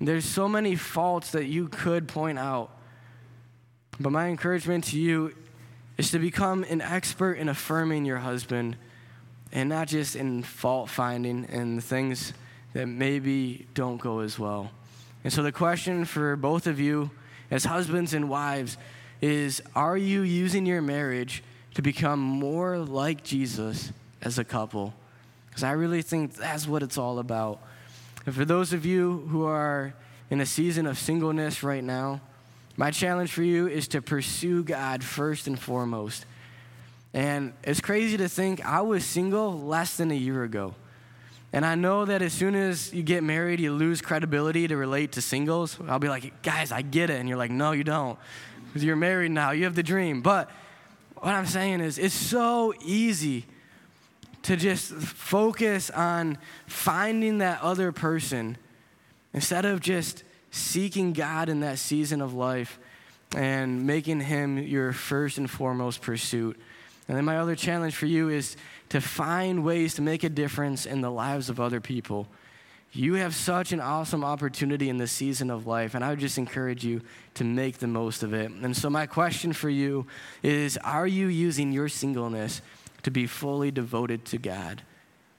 There's 0.00 0.24
so 0.24 0.48
many 0.48 0.76
faults 0.76 1.32
that 1.32 1.46
you 1.46 1.68
could 1.68 2.08
point 2.08 2.38
out. 2.38 2.70
But 3.98 4.12
my 4.12 4.28
encouragement 4.28 4.84
to 4.84 4.98
you 4.98 5.34
is 6.00 6.12
to 6.12 6.18
become 6.18 6.64
an 6.70 6.80
expert 6.80 7.34
in 7.34 7.46
affirming 7.46 8.06
your 8.06 8.16
husband 8.16 8.74
and 9.52 9.68
not 9.68 9.86
just 9.86 10.16
in 10.16 10.42
fault 10.42 10.88
finding 10.88 11.44
and 11.50 11.84
things 11.84 12.32
that 12.72 12.86
maybe 12.86 13.66
don't 13.74 14.00
go 14.00 14.20
as 14.20 14.38
well. 14.38 14.70
And 15.24 15.30
so 15.30 15.42
the 15.42 15.52
question 15.52 16.06
for 16.06 16.36
both 16.36 16.66
of 16.66 16.80
you 16.80 17.10
as 17.50 17.66
husbands 17.66 18.14
and 18.14 18.30
wives 18.30 18.78
is 19.20 19.62
are 19.76 19.98
you 19.98 20.22
using 20.22 20.64
your 20.64 20.80
marriage 20.80 21.42
to 21.74 21.82
become 21.82 22.18
more 22.18 22.78
like 22.78 23.22
Jesus 23.22 23.92
as 24.22 24.38
a 24.38 24.44
couple? 24.44 24.94
Because 25.50 25.64
I 25.64 25.72
really 25.72 26.00
think 26.00 26.34
that's 26.34 26.66
what 26.66 26.82
it's 26.82 26.96
all 26.96 27.18
about. 27.18 27.60
And 28.24 28.34
for 28.34 28.46
those 28.46 28.72
of 28.72 28.86
you 28.86 29.26
who 29.28 29.44
are 29.44 29.92
in 30.30 30.40
a 30.40 30.46
season 30.46 30.86
of 30.86 30.98
singleness 30.98 31.62
right 31.62 31.84
now, 31.84 32.22
my 32.80 32.90
challenge 32.90 33.30
for 33.30 33.42
you 33.42 33.68
is 33.68 33.88
to 33.88 34.00
pursue 34.00 34.64
God 34.64 35.04
first 35.04 35.46
and 35.46 35.60
foremost. 35.60 36.24
And 37.12 37.52
it's 37.62 37.78
crazy 37.78 38.16
to 38.16 38.26
think 38.26 38.64
I 38.64 38.80
was 38.80 39.04
single 39.04 39.52
less 39.60 39.98
than 39.98 40.10
a 40.10 40.14
year 40.14 40.44
ago. 40.44 40.74
And 41.52 41.66
I 41.66 41.74
know 41.74 42.06
that 42.06 42.22
as 42.22 42.32
soon 42.32 42.54
as 42.54 42.90
you 42.94 43.02
get 43.02 43.22
married, 43.22 43.60
you 43.60 43.74
lose 43.74 44.00
credibility 44.00 44.66
to 44.66 44.78
relate 44.78 45.12
to 45.12 45.20
singles. 45.20 45.76
I'll 45.88 45.98
be 45.98 46.08
like, 46.08 46.42
guys, 46.42 46.72
I 46.72 46.80
get 46.80 47.10
it. 47.10 47.20
And 47.20 47.28
you're 47.28 47.36
like, 47.36 47.50
no, 47.50 47.72
you 47.72 47.84
don't. 47.84 48.18
Because 48.68 48.82
you're 48.82 48.96
married 48.96 49.32
now, 49.32 49.50
you 49.50 49.64
have 49.64 49.74
the 49.74 49.82
dream. 49.82 50.22
But 50.22 50.48
what 51.16 51.34
I'm 51.34 51.44
saying 51.44 51.82
is, 51.82 51.98
it's 51.98 52.14
so 52.14 52.72
easy 52.82 53.44
to 54.44 54.56
just 54.56 54.90
focus 54.90 55.90
on 55.90 56.38
finding 56.66 57.38
that 57.38 57.60
other 57.60 57.92
person 57.92 58.56
instead 59.34 59.66
of 59.66 59.80
just 59.80 60.24
seeking 60.50 61.12
God 61.12 61.48
in 61.48 61.60
that 61.60 61.78
season 61.78 62.20
of 62.20 62.34
life 62.34 62.78
and 63.34 63.86
making 63.86 64.20
Him 64.20 64.58
your 64.58 64.92
first 64.92 65.38
and 65.38 65.48
foremost 65.48 66.02
pursuit. 66.02 66.60
And 67.08 67.16
then 67.16 67.24
my 67.24 67.38
other 67.38 67.56
challenge 67.56 67.94
for 67.94 68.06
you 68.06 68.28
is 68.28 68.56
to 68.90 69.00
find 69.00 69.64
ways 69.64 69.94
to 69.94 70.02
make 70.02 70.24
a 70.24 70.28
difference 70.28 70.86
in 70.86 71.00
the 71.00 71.10
lives 71.10 71.48
of 71.48 71.60
other 71.60 71.80
people. 71.80 72.28
You 72.92 73.14
have 73.14 73.36
such 73.36 73.70
an 73.72 73.80
awesome 73.80 74.24
opportunity 74.24 74.88
in 74.88 74.98
this 74.98 75.12
season 75.12 75.48
of 75.50 75.66
life, 75.66 75.94
and 75.94 76.04
I 76.04 76.10
would 76.10 76.18
just 76.18 76.38
encourage 76.38 76.84
you 76.84 77.02
to 77.34 77.44
make 77.44 77.78
the 77.78 77.86
most 77.86 78.24
of 78.24 78.34
it. 78.34 78.50
And 78.50 78.76
so, 78.76 78.90
my 78.90 79.06
question 79.06 79.52
for 79.52 79.70
you 79.70 80.06
is 80.42 80.76
Are 80.78 81.06
you 81.06 81.28
using 81.28 81.70
your 81.70 81.88
singleness 81.88 82.62
to 83.04 83.12
be 83.12 83.28
fully 83.28 83.70
devoted 83.70 84.24
to 84.26 84.38
God? 84.38 84.82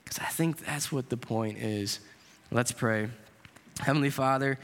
Because 0.04 0.19
I 0.19 0.30
think 0.30 0.65
that's 0.65 0.93
what 0.93 1.10
the 1.10 1.17
point 1.17 1.58
is. 1.58 2.00
Let's 2.52 2.71
pray. 2.71 3.10
Heavenly 3.80 4.10
Father, 4.10 4.58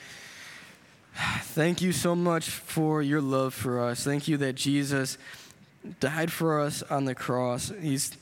Thank 1.18 1.82
you 1.82 1.94
so 1.94 2.16
much 2.16 2.48
for 2.48 3.02
your 3.02 3.22
love 3.22 3.54
for 3.56 3.84
us. 3.84 4.04
Thank 4.04 4.28
you 4.28 4.38
that 4.38 4.54
Jesus 4.54 5.18
died 6.00 6.32
for 6.32 6.62
us 6.62 6.84
on 6.84 7.06
the 7.06 7.16
cross. 7.16 7.72
He's 7.82 8.16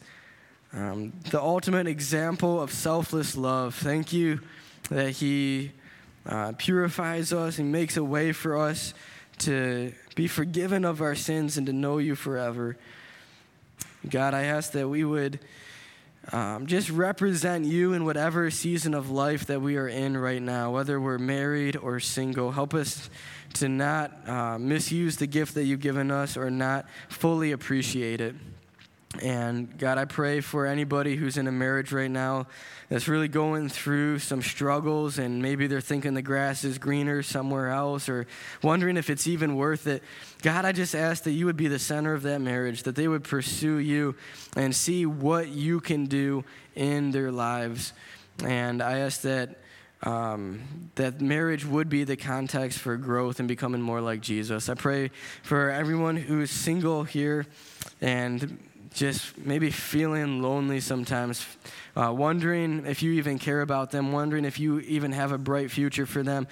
um, 0.72 1.12
the 1.30 1.42
ultimate 1.42 1.88
example 1.88 2.62
of 2.62 2.72
selfless 2.72 3.36
love. 3.36 3.76
Thank 3.76 4.14
you 4.14 4.40
that 4.90 5.12
He 5.12 5.72
uh, 6.26 6.54
purifies 6.58 7.34
us 7.34 7.60
and 7.60 7.70
makes 7.70 7.98
a 7.98 8.04
way 8.04 8.32
for 8.32 8.58
us 8.58 8.94
to 9.40 9.94
be 10.16 10.28
forgiven 10.28 10.86
of 10.86 11.02
our 11.02 11.16
sins 11.16 11.58
and 11.58 11.68
to 11.68 11.74
know 11.74 11.98
you 11.98 12.16
forever. 12.16 12.78
God, 14.10 14.34
I 14.34 14.44
ask 14.44 14.72
that 14.72 14.88
we 14.88 15.04
would 15.04 15.40
um, 16.32 16.66
just 16.66 16.90
represent 16.90 17.66
you 17.66 17.94
in 17.94 18.06
whatever 18.06 18.50
season 18.50 18.94
of 18.94 19.10
life 19.12 19.46
that 19.48 19.62
we 19.62 19.78
are 19.78 19.88
in 19.88 20.18
right 20.18 20.42
now, 20.42 20.72
whether 20.72 21.00
we're 21.00 21.18
married 21.18 21.76
or 21.76 22.00
single. 22.00 22.52
Help 22.52 22.74
us 22.74 23.10
to 23.54 23.70
not 23.70 24.28
uh, 24.28 24.58
misuse 24.58 25.18
the 25.18 25.28
gift 25.28 25.54
that 25.56 25.64
you've 25.64 25.82
given 25.82 26.12
us 26.12 26.36
or 26.36 26.50
not 26.50 26.86
fully 27.10 27.52
appreciate 27.52 28.22
it. 28.22 28.36
And 29.22 29.78
God, 29.78 29.98
I 29.98 30.06
pray 30.06 30.42
for 30.42 30.66
anybody 30.66 31.16
who's 31.16 31.38
in 31.38 31.48
a 31.48 31.52
marriage 31.52 31.92
right 31.92 32.10
now 32.10 32.48
that's 32.90 33.08
really 33.08 33.28
going 33.28 33.70
through 33.70 34.20
some 34.20 34.42
struggles 34.42 35.18
and 35.18 35.42
maybe 35.42 35.68
they're 35.68 35.82
thinking 35.82 36.14
the 36.14 36.22
grass 36.22 36.64
is 36.64 36.78
greener 36.78 37.24
somewhere 37.24 37.70
else 37.70 38.10
or 38.10 38.28
wondering 38.62 38.98
if 38.98 39.10
it's 39.10 39.28
even 39.28 39.56
worth 39.56 39.88
it. 39.88 40.04
God, 40.42 40.66
I 40.66 40.72
just 40.72 40.96
ask 40.96 41.24
that 41.24 41.32
you 41.32 41.46
would 41.46 41.58
be 41.58 41.68
the 41.68 41.80
center 41.80 42.14
of 42.14 42.24
that 42.24 42.42
marriage, 42.42 42.84
that 42.84 42.96
they 42.96 43.08
would 43.08 43.24
pursue 43.24 43.78
you 43.78 44.16
and 44.56 44.76
see 44.76 45.06
what 45.06 45.50
you 45.50 45.80
can 45.80 46.06
do 46.06 46.44
in 46.76 47.12
their 47.12 47.32
lives. 47.32 47.94
And 48.44 48.82
I 48.82 49.00
ask 49.00 49.22
that. 49.22 49.60
Um, 50.04 50.92
that 50.96 51.20
marriage 51.20 51.66
would 51.66 51.90
be 51.90 52.04
the 52.04 52.18
context 52.18 52.78
for 52.78 52.96
growth 52.96 53.40
and 53.40 53.48
becoming 53.48 53.82
more 53.82 54.02
like 54.02 54.22
Jesus. 54.22 54.70
I 54.70 54.76
pray 54.76 55.10
for 55.42 55.72
everyone 55.72 56.16
who's 56.16 56.52
single 56.52 57.06
here 57.06 57.48
and 58.02 58.60
just 58.96 59.38
maybe 59.38 59.70
feeling 59.70 60.42
lonely 60.42 60.80
sometimes, 60.80 61.46
uh, 61.96 62.12
wondering 62.12 62.86
if 62.86 63.04
you 63.04 63.12
even 63.14 63.38
care 63.38 63.62
about 63.62 63.92
them, 63.92 64.12
wondering 64.12 64.46
if 64.46 64.58
you 64.58 64.80
even 64.80 65.12
have 65.12 65.32
a 65.32 65.38
bright 65.38 65.70
future 65.70 66.06
for 66.06 66.24
them. 66.24 66.48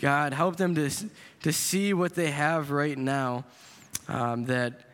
God, 0.00 0.34
help 0.34 0.56
them 0.56 0.74
to, 0.74 0.90
to 1.42 1.52
see 1.52 1.94
what 1.94 2.14
they 2.14 2.30
have 2.30 2.70
right 2.70 2.98
now, 2.98 3.44
um, 4.08 4.44
that, 4.44 4.90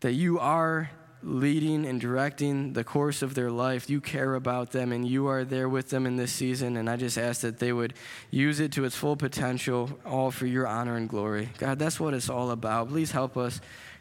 that 0.00 0.12
you 0.12 0.38
are 0.38 0.90
leading 1.22 1.86
and 1.86 2.00
directing 2.00 2.72
the 2.72 2.84
course 2.84 3.22
of 3.22 3.34
their 3.34 3.50
life. 3.50 3.90
You 3.90 4.00
care 4.00 4.34
about 4.34 4.72
them 4.72 4.92
and 4.92 5.06
you 5.06 5.26
are 5.26 5.44
there 5.44 5.68
with 5.68 5.90
them 5.90 6.06
in 6.06 6.16
this 6.16 6.32
season. 6.32 6.76
And 6.76 6.88
I 6.88 6.96
just 6.96 7.18
ask 7.18 7.42
that 7.42 7.58
they 7.58 7.72
would 7.72 7.94
use 8.30 8.60
it 8.60 8.72
to 8.72 8.84
its 8.84 8.96
full 8.96 9.16
potential, 9.16 9.98
all 10.06 10.30
for 10.30 10.46
your 10.46 10.66
honor 10.66 10.96
and 10.96 11.08
glory. 11.08 11.50
God, 11.58 11.78
that's 11.78 12.00
what 12.00 12.14
it's 12.14 12.30
all 12.30 12.50
about. 12.50 12.88
Please 12.88 13.10
help 13.10 13.36
us 13.36 13.60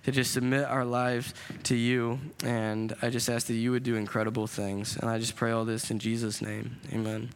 to 0.09 0.15
just 0.15 0.31
submit 0.33 0.65
our 0.65 0.85
lives 0.85 1.33
to 1.63 1.75
you. 1.75 2.19
And 2.43 2.95
I 3.01 3.09
just 3.09 3.29
ask 3.29 3.47
that 3.47 3.53
you 3.53 3.71
would 3.71 3.83
do 3.83 3.95
incredible 3.95 4.47
things. 4.47 4.97
And 4.97 5.09
I 5.09 5.19
just 5.19 5.35
pray 5.35 5.51
all 5.51 5.65
this 5.65 5.91
in 5.91 5.99
Jesus' 5.99 6.41
name. 6.41 6.77
Amen. 6.91 7.29